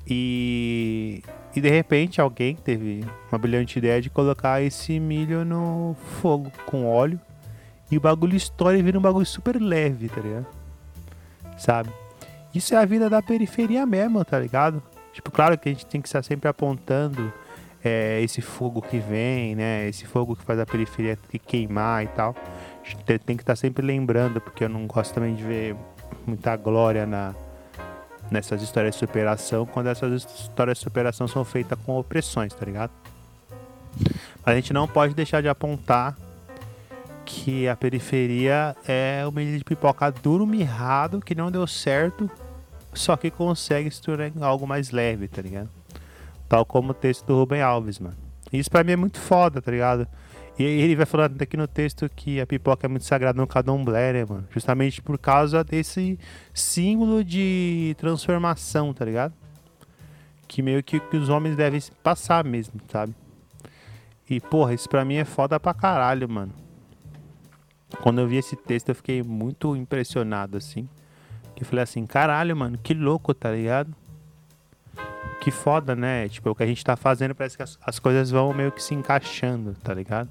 [0.05, 1.23] E,
[1.55, 6.85] e de repente alguém teve uma brilhante ideia de colocar esse milho no fogo com
[6.85, 7.19] óleo.
[7.89, 10.45] E o bagulho estoura e vira um bagulho super leve, tá ligado?
[11.57, 11.89] Sabe?
[12.53, 14.83] Isso é a vida da periferia mesmo, tá ligado?
[15.17, 17.33] Tipo, claro que a gente tem que estar sempre apontando
[17.83, 19.89] é, esse fogo que vem, né?
[19.89, 22.35] Esse fogo que faz a periferia queimar e tal.
[22.83, 25.75] A gente tem que estar sempre lembrando, porque eu não gosto também de ver
[26.23, 27.33] muita glória na,
[28.29, 32.91] nessas histórias de superação quando essas histórias de superação são feitas com opressões, tá ligado?
[34.45, 36.15] A gente não pode deixar de apontar
[37.25, 42.29] que a periferia é o meio de pipoca duro, mirrado, que não deu certo,
[42.93, 45.69] só que consegue se tornar algo mais leve, tá ligado?
[46.47, 48.15] Tal como o texto do Ruben Alves, mano.
[48.51, 50.07] Isso pra mim é muito foda, tá ligado?
[50.57, 54.13] E ele vai falando aqui no texto que a pipoca é muito sagrada no candomblé,
[54.13, 54.47] né, mano?
[54.49, 56.17] Justamente por causa desse
[56.53, 59.33] símbolo de transformação, tá ligado?
[60.47, 63.13] Que meio que, que os homens devem passar mesmo, sabe?
[64.27, 66.53] E, porra, isso pra mim é foda pra caralho, mano.
[68.01, 70.89] Quando eu vi esse texto, eu fiquei muito impressionado, assim.
[71.57, 73.93] Que eu falei assim, caralho, mano, que louco, tá ligado?
[75.41, 76.29] Que foda, né?
[76.29, 78.81] Tipo, o que a gente tá fazendo parece que as, as coisas vão meio que
[78.81, 80.29] se encaixando, tá ligado?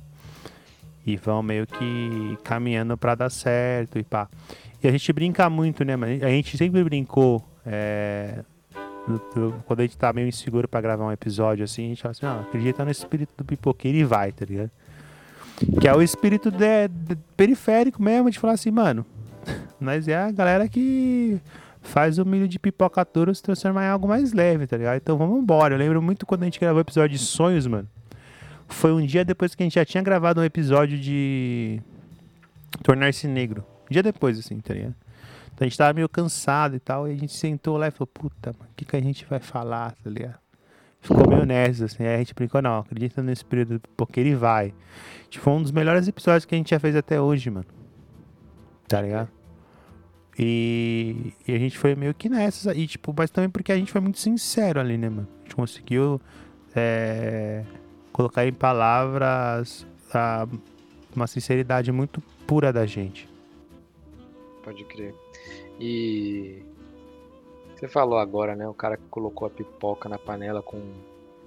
[1.06, 4.28] e vão meio que caminhando para dar certo e pá.
[4.82, 6.12] E a gente brinca muito, né, mano?
[6.24, 7.42] A gente sempre brincou.
[7.64, 8.42] É,
[9.64, 12.26] quando a gente tá meio inseguro para gravar um episódio assim, a gente fala assim:
[12.26, 14.70] não, acredita no espírito do pipoqueiro e vai, tá ligado?
[15.80, 19.06] Que é o espírito de, de, periférico mesmo, de falar assim, mano,
[19.80, 21.40] nós é a galera que
[21.80, 24.96] faz o milho de pipoca touro se transformar em algo mais leve, tá ligado?
[24.96, 25.74] Então vamos embora.
[25.74, 27.88] Eu lembro muito quando a gente gravou o episódio de sonhos, mano
[28.68, 31.80] foi um dia depois que a gente já tinha gravado um episódio de
[32.82, 33.64] Tornar-se Negro.
[33.84, 34.94] Um dia depois, assim, tá ligado?
[35.54, 38.08] Então a gente tava meio cansado e tal, e a gente sentou lá e falou,
[38.08, 40.38] puta, o que, que a gente vai falar, tá ligado?
[41.00, 44.74] Ficou meio nessa, assim, aí a gente brincou, não, acredita nesse período, porque ele vai.
[45.30, 47.66] Tipo, foi um dos melhores episódios que a gente já fez até hoje, mano.
[48.88, 49.28] Tá ligado?
[50.38, 53.90] E, e a gente foi meio que nessa, e tipo, mas também porque a gente
[53.90, 55.28] foi muito sincero ali, né, mano?
[55.40, 56.20] A gente conseguiu
[56.74, 57.64] é,
[58.12, 60.46] colocar em palavras a,
[61.14, 63.26] uma sinceridade muito pura da gente.
[64.62, 65.14] Pode crer.
[65.80, 66.62] E
[67.74, 68.68] você falou agora, né?
[68.68, 70.80] O cara que colocou a pipoca na panela com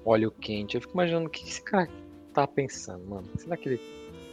[0.03, 0.75] óleo quente.
[0.75, 1.89] Eu fico imaginando o que esse cara
[2.33, 3.27] tá pensando, mano.
[3.37, 3.81] Será que ele.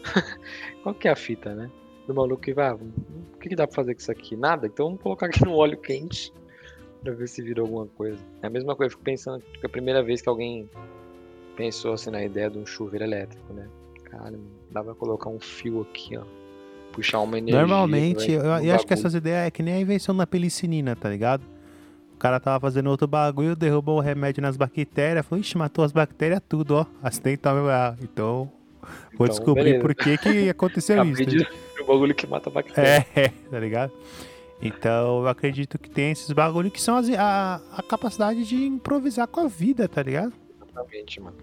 [0.82, 1.70] Qual que é a fita, né?
[2.06, 2.68] Do maluco que vai.
[2.68, 4.36] Ah, o que, que dá pra fazer com isso aqui?
[4.36, 4.66] Nada?
[4.66, 6.32] Então vamos colocar aqui no óleo quente
[7.02, 8.18] pra ver se vira alguma coisa.
[8.42, 10.68] É a mesma coisa, eu fico pensando que é a primeira vez que alguém
[11.56, 13.68] pensou assim na ideia de um chuveiro elétrico, né?
[14.04, 14.38] Cara,
[14.70, 16.22] dá pra colocar um fio aqui, ó.
[16.92, 17.60] Puxar uma energia.
[17.60, 21.10] Normalmente, eu, eu acho que essas ideias é que nem a invenção da pelicinina, tá
[21.10, 21.44] ligado?
[22.14, 25.92] O cara tava fazendo outro bagulho, derrubou o remédio nas bactérias, falou, ixi, matou as
[25.92, 26.86] bactérias tudo, ó.
[27.02, 28.50] Acidental, ah, então.
[29.18, 29.82] Vou então, descobrir beleza.
[29.82, 31.22] por que que aconteceu isso.
[31.22, 31.46] Né?
[31.86, 33.06] Bagulho que mata bactéria.
[33.14, 33.92] É, tá ligado?
[34.60, 39.26] Então eu acredito que tem esses bagulhos que são as, a, a capacidade de improvisar
[39.28, 40.32] com a vida, tá ligado?
[40.56, 41.36] Exatamente, mano.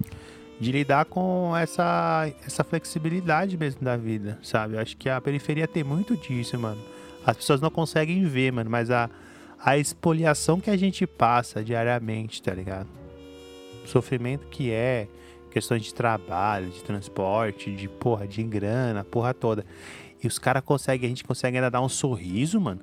[0.59, 4.75] De lidar com essa, essa flexibilidade mesmo da vida, sabe?
[4.75, 6.81] Eu acho que a periferia tem muito disso, mano.
[7.25, 9.09] As pessoas não conseguem ver, mano, mas a,
[9.59, 12.87] a expoliação que a gente passa diariamente, tá ligado?
[13.83, 15.07] O sofrimento que é,
[15.51, 19.65] questões de trabalho, de transporte, de porra, de grana, porra toda.
[20.23, 22.79] E os caras conseguem, a gente consegue ainda dar um sorriso, mano.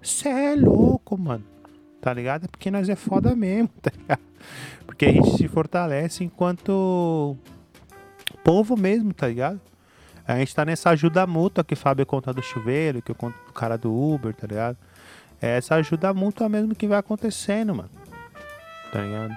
[0.00, 1.44] Cê é louco, mano.
[2.00, 2.44] Tá ligado?
[2.44, 4.20] É porque nós é foda mesmo, tá ligado?
[4.86, 7.36] Porque a gente se fortalece enquanto
[8.44, 9.60] povo mesmo, tá ligado?
[10.26, 13.36] A gente tá nessa ajuda mútua que o Fábio conta do chuveiro, que eu conto
[13.46, 14.76] do cara do Uber, tá ligado?
[15.40, 17.90] É essa ajuda mútua mesmo que vai acontecendo, mano.
[18.92, 19.34] Tá ligado?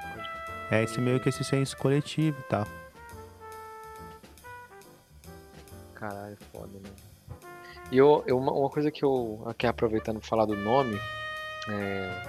[0.70, 2.68] É esse meio que esse senso coletivo e tal.
[5.96, 7.07] Caralho, foda, mano.
[7.92, 11.00] E eu, eu, uma, coisa que eu, aqui aproveitando falar do nome,
[11.70, 12.22] é,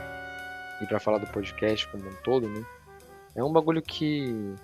[0.81, 2.65] e para falar do podcast como um todo, né?
[3.35, 4.55] É um bagulho que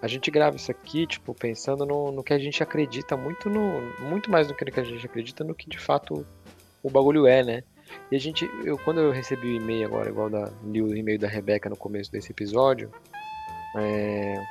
[0.00, 3.80] a gente grava isso aqui, tipo, pensando no, no que a gente acredita, muito no
[4.00, 6.26] muito mais do que a gente acredita, no que de fato
[6.82, 7.64] o bagulho é, né?
[8.10, 11.18] E a gente, eu quando eu recebi o e-mail agora, igual da, li o e-mail
[11.18, 12.90] da Rebeca no começo desse episódio,
[13.76, 14.42] é,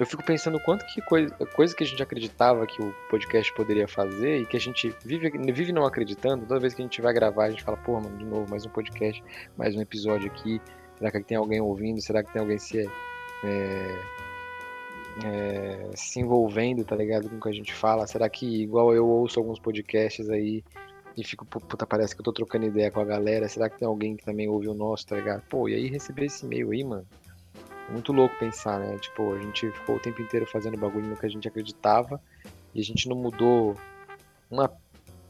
[0.00, 3.86] eu fico pensando quanto que coisa, coisa que a gente acreditava que o podcast poderia
[3.86, 7.12] fazer e que a gente vive, vive não acreditando, toda vez que a gente vai
[7.12, 9.22] gravar, a gente fala, pô, mano, de novo, mais um podcast,
[9.58, 10.58] mais um episódio aqui.
[10.96, 12.00] Será que tem alguém ouvindo?
[12.00, 12.88] Será que tem alguém se,
[13.44, 13.98] é,
[15.22, 17.28] é, se envolvendo, tá ligado?
[17.28, 18.06] Com o que a gente fala?
[18.06, 20.64] Será que, igual eu ouço alguns podcasts aí
[21.14, 23.86] e fico, puta, parece que eu tô trocando ideia com a galera, será que tem
[23.86, 25.42] alguém que também ouve o nosso, tá ligado?
[25.50, 27.06] Pô, e aí receber esse e-mail aí, mano
[27.90, 28.96] muito louco pensar, né?
[28.98, 32.20] Tipo, a gente ficou o tempo inteiro fazendo bagulho no que a gente acreditava
[32.74, 33.76] e a gente não mudou
[34.50, 34.70] uma,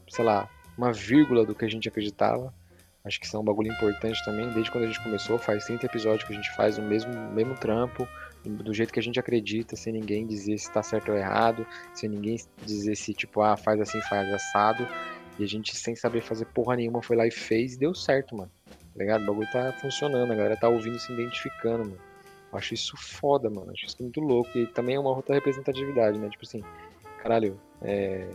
[0.09, 2.53] sei lá, uma vírgula do que a gente acreditava.
[3.03, 5.87] Acho que isso é um bagulho importante também, desde quando a gente começou, faz 30
[5.87, 8.07] episódios que a gente faz o mesmo, mesmo trampo,
[8.45, 12.09] do jeito que a gente acredita, sem ninguém dizer se tá certo ou errado, sem
[12.09, 14.87] ninguém dizer se, tipo, ah, faz assim, faz assado.
[15.39, 18.35] E a gente, sem saber fazer porra nenhuma, foi lá e fez e deu certo,
[18.35, 18.51] mano.
[18.67, 19.23] Tá ligado?
[19.23, 22.10] O bagulho tá funcionando, a galera tá ouvindo se identificando, mano.
[22.51, 23.71] Eu acho isso foda, mano.
[23.71, 24.57] Acho isso muito louco.
[24.57, 26.29] E também é uma outra representatividade, né?
[26.29, 26.63] Tipo assim,
[27.21, 28.29] caralho, é...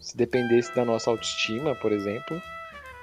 [0.00, 2.40] se dependesse da nossa autoestima, por exemplo,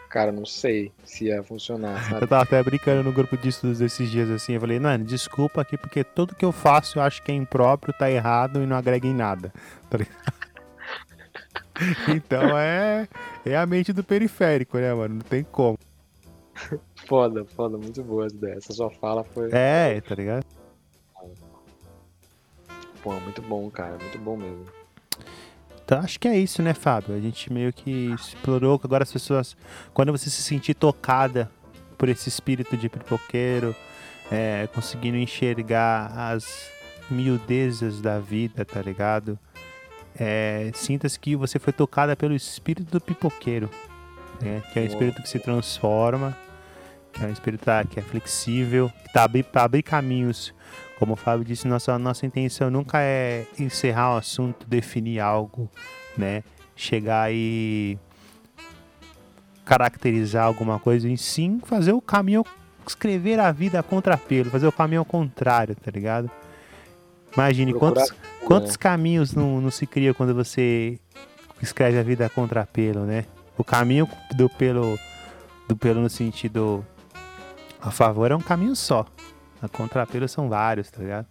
[0.09, 2.23] cara, não sei se ia funcionar, sabe?
[2.25, 4.53] Eu tava até brincando no grupo de estudos esses dias assim.
[4.53, 7.93] Eu falei, mano, desculpa aqui, porque tudo que eu faço eu acho que é impróprio,
[7.93, 9.53] tá errado e não agrega em nada.
[9.89, 9.97] Tá
[12.09, 13.07] então é,
[13.45, 15.15] é a mente do periférico, né, mano?
[15.15, 15.77] Não tem como.
[17.07, 18.55] Foda, foda, muito boa essa ideia.
[18.55, 19.49] Essa sua fala foi.
[19.51, 20.45] É, tá ligado?
[23.01, 24.65] Pô, muito bom, cara, muito bom mesmo.
[25.83, 27.15] Então acho que é isso, né, Fábio?
[27.15, 29.55] A gente meio que explorou que agora as pessoas.
[29.93, 31.49] Quando você se sentir tocada
[31.97, 33.75] por esse espírito de pipoqueiro,
[34.29, 36.69] é, conseguindo enxergar as
[37.09, 39.39] miudezas da vida, tá ligado?
[40.19, 43.69] É, Sinta-se que você foi tocada pelo espírito do pipoqueiro,
[44.41, 44.61] né?
[44.73, 46.35] que é o espírito que se transforma
[47.17, 50.53] que é um espírito que é flexível, que está para abrir caminhos.
[50.99, 55.69] Como o Fábio disse, nossa, nossa intenção nunca é encerrar o assunto, definir algo,
[56.17, 56.43] né?
[56.75, 57.97] Chegar e
[59.65, 62.45] caracterizar alguma coisa, e sim fazer o caminho,
[62.87, 66.31] escrever a vida a contrapelo, fazer o caminho ao contrário, tá ligado?
[67.33, 68.13] Imagine quantos,
[68.45, 68.77] quantos né?
[68.79, 70.97] caminhos não, não se cria quando você
[71.61, 73.25] escreve a vida a contrapelo, né?
[73.57, 74.97] O caminho do pelo,
[75.67, 76.83] do pelo no sentido
[77.79, 79.05] a favor é um caminho só.
[79.61, 81.27] A contrapelo são vários, tá ligado?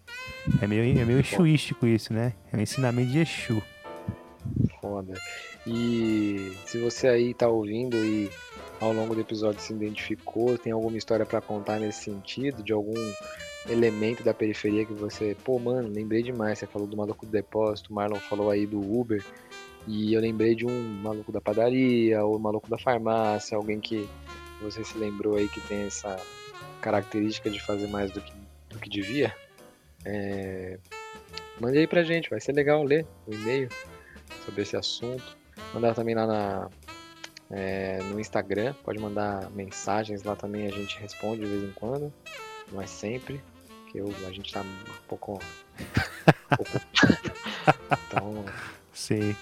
[0.61, 2.35] É meio, é meio exuístico isso, né?
[2.53, 3.63] É um ensinamento de Exu.
[4.81, 5.15] Foda.
[5.67, 8.31] E se você aí tá ouvindo e
[8.81, 12.95] ao longo do episódio se identificou, tem alguma história para contar nesse sentido, de algum
[13.69, 16.59] elemento da periferia que você, pô, mano, lembrei demais.
[16.59, 19.25] Você falou do maluco do depósito, o Marlon falou aí do Uber,
[19.89, 24.09] e eu lembrei de um maluco da padaria, ou maluco da farmácia, alguém que
[24.61, 26.17] você se lembrou aí que tem essa
[26.81, 28.33] característica de fazer mais do que,
[28.69, 29.35] do que devia,
[30.05, 30.79] é...
[31.61, 33.69] mande aí pra gente, vai ser legal ler o e-mail
[34.45, 35.37] sobre esse assunto.
[35.75, 36.71] Mandar também lá na,
[37.51, 42.13] é, no Instagram, pode mandar mensagens lá também, a gente responde de vez em quando,
[42.71, 43.41] não é sempre,
[43.91, 45.35] que eu, a gente tá um pouco.
[45.35, 46.71] um pouco...
[48.09, 48.45] então.
[48.93, 49.37] Sim.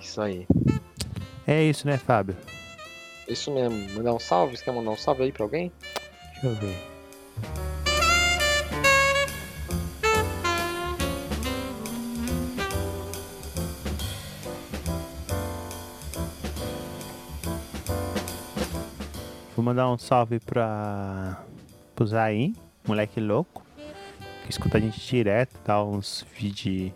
[0.00, 0.46] Isso aí.
[1.46, 2.36] É isso, né, Fábio?
[3.30, 3.88] Isso mesmo.
[3.94, 4.56] Mandar um salve?
[4.56, 5.70] Você quer mandar um salve aí pra alguém?
[6.32, 6.76] Deixa eu ver.
[19.54, 21.44] Vou mandar um salve pra
[21.94, 22.56] pro Zain,
[22.88, 23.62] moleque louco,
[24.42, 26.92] que escuta a gente direto, dá uns vídeos.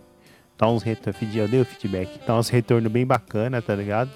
[0.57, 4.11] Dá uns retornos, eu dei o feedback, dá uns retornos bem bacana, tá ligado?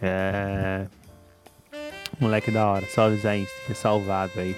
[0.00, 0.86] É.
[2.22, 2.86] Moleque da hora.
[2.86, 4.54] Salve Zain, seja salvado aí.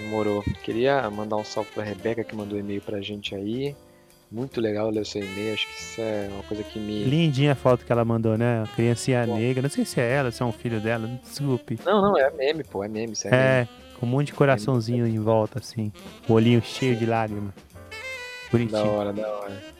[0.00, 0.42] Demorou.
[0.64, 3.74] Queria mandar um salve pra Rebeca que mandou e-mail pra gente aí.
[4.28, 5.54] Muito legal ler o seu e-mail.
[5.54, 7.04] Acho que isso é uma coisa que me.
[7.04, 8.64] Lindinha a foto que ela mandou, né?
[8.64, 9.62] A criancinha negra.
[9.62, 11.06] Não sei se é ela, se é um filho dela.
[11.22, 11.78] Desculpe.
[11.84, 12.82] Não, não, é meme, pô.
[12.82, 13.12] É meme.
[13.12, 13.42] Isso é, meme.
[13.44, 13.68] É,
[14.00, 15.92] com um monte de coraçãozinho em volta, assim.
[16.28, 17.54] O olhinho cheio de lágrimas.
[17.54, 18.88] Da Bonitinho.
[18.88, 19.75] hora, da hora.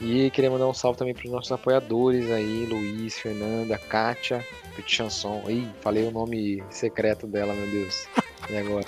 [0.00, 4.44] E queria mandar um salve também pros nossos apoiadores aí, Luiz, Fernanda, Kátia,
[4.76, 5.42] Petit Chanson.
[5.48, 8.06] Ih, falei o nome secreto dela, meu Deus.
[8.48, 8.86] E agora?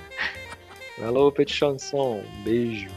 [1.02, 2.90] Alô, Petit Chanson, beijo.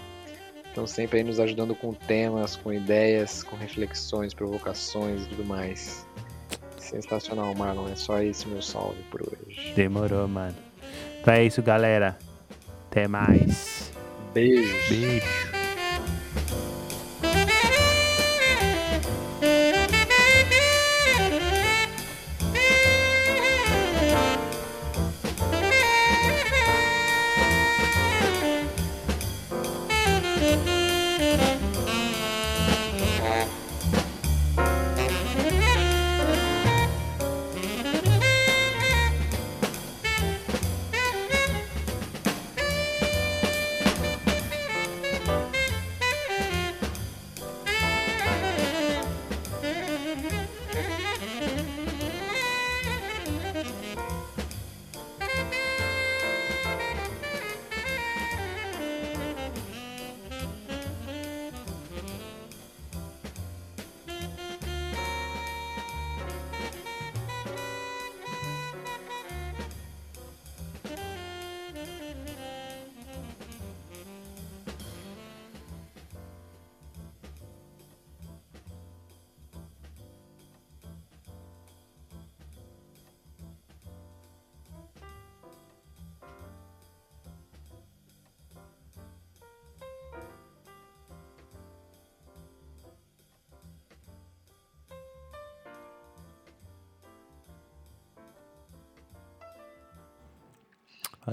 [0.65, 6.05] Estão sempre aí nos ajudando com temas, com ideias, com reflexões, provocações e tudo mais.
[6.77, 7.87] Sensacional, Marlon.
[7.89, 9.71] É só esse meu salve por hoje.
[9.75, 10.55] Demorou, mano.
[11.21, 12.17] Então é isso, galera.
[12.89, 13.91] Até mais.
[14.33, 14.89] Beijos.
[14.89, 15.52] Beijo.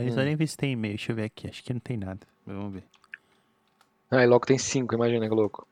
[0.00, 0.24] Olha, eu só Hum.
[0.24, 0.94] nem vi se tem e-mail.
[0.96, 1.48] Deixa eu ver aqui.
[1.48, 2.26] Acho que não tem nada.
[2.46, 2.84] Vamos ver.
[4.10, 5.66] Aí logo tem cinco, imagina que louco.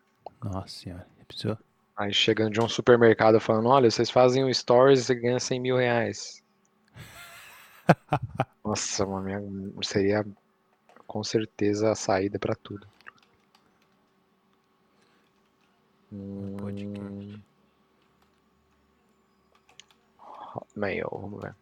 [0.45, 1.07] Nossa senhora.
[1.27, 1.59] Precisou.
[1.97, 5.61] Aí chegando de um supermercado falando, olha, vocês fazem um stories e você ganha 100
[5.61, 6.43] mil reais.
[8.65, 10.25] Nossa, mano, minha- seria
[11.07, 12.87] com certeza a saída pra tudo.
[16.59, 17.01] podcast.
[17.03, 17.41] Hum...
[20.55, 21.55] Hotmail, vamos ver.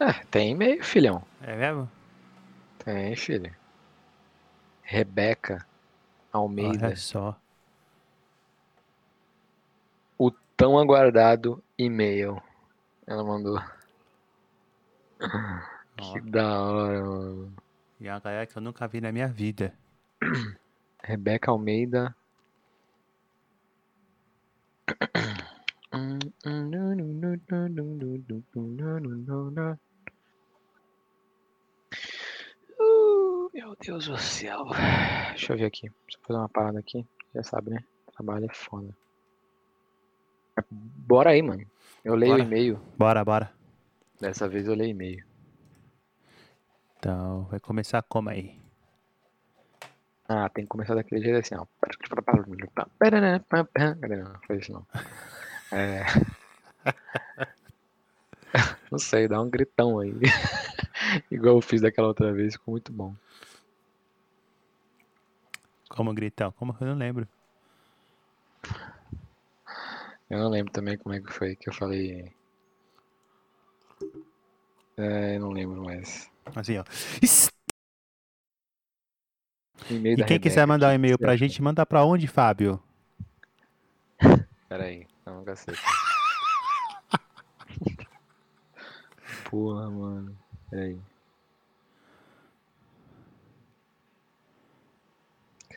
[0.00, 1.24] É, tem e-mail, filhão.
[1.42, 1.90] É mesmo?
[2.84, 3.54] Tem, filho.
[4.82, 5.66] Rebeca
[6.32, 6.86] Almeida.
[6.86, 7.36] Olha só.
[10.18, 12.40] O tão aguardado e-mail.
[13.06, 13.60] Ela mandou.
[16.00, 17.52] Ó, Que da hora, mano.
[18.00, 19.74] e é uma galera que eu nunca vi na minha vida.
[21.02, 22.14] Rebeca Almeida.
[33.60, 34.68] Meu Deus do céu.
[35.32, 35.82] Deixa eu ver aqui.
[35.82, 37.06] Deixa eu fazer uma parada aqui.
[37.34, 37.84] Já sabe, né?
[38.14, 38.88] Trabalho é foda.
[40.70, 41.66] Bora aí, mano.
[42.02, 42.48] Eu leio o Bora.
[42.48, 42.80] e-mail.
[42.96, 43.52] Bora, bora.
[44.18, 45.22] Dessa vez eu leio e-mail.
[46.96, 48.58] Então, vai começar como aí?
[50.26, 51.66] Ah, tem que começar daquele jeito assim, ó.
[54.08, 54.86] Não, foi isso não.
[55.70, 56.00] É...
[58.90, 60.12] Não sei, dá um gritão aí.
[61.30, 63.14] Igual eu fiz daquela outra vez, ficou muito bom.
[65.90, 66.52] Como gritão?
[66.52, 67.28] Como eu não lembro.
[70.30, 72.32] Eu não lembro também como é que foi que eu falei.
[74.96, 76.30] É, eu não lembro mais.
[76.54, 76.84] Assim, ó.
[79.90, 82.80] E da quem quiser Rebeca, mandar um e-mail pra gente, manda pra onde, Fábio?
[84.68, 85.80] Pera aí, não, cacete.
[89.50, 90.38] Porra, mano.
[90.70, 90.96] Pera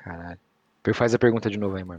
[0.04, 0.40] Caralho.
[0.94, 1.92] Faz a pergunta de novo aí, mano.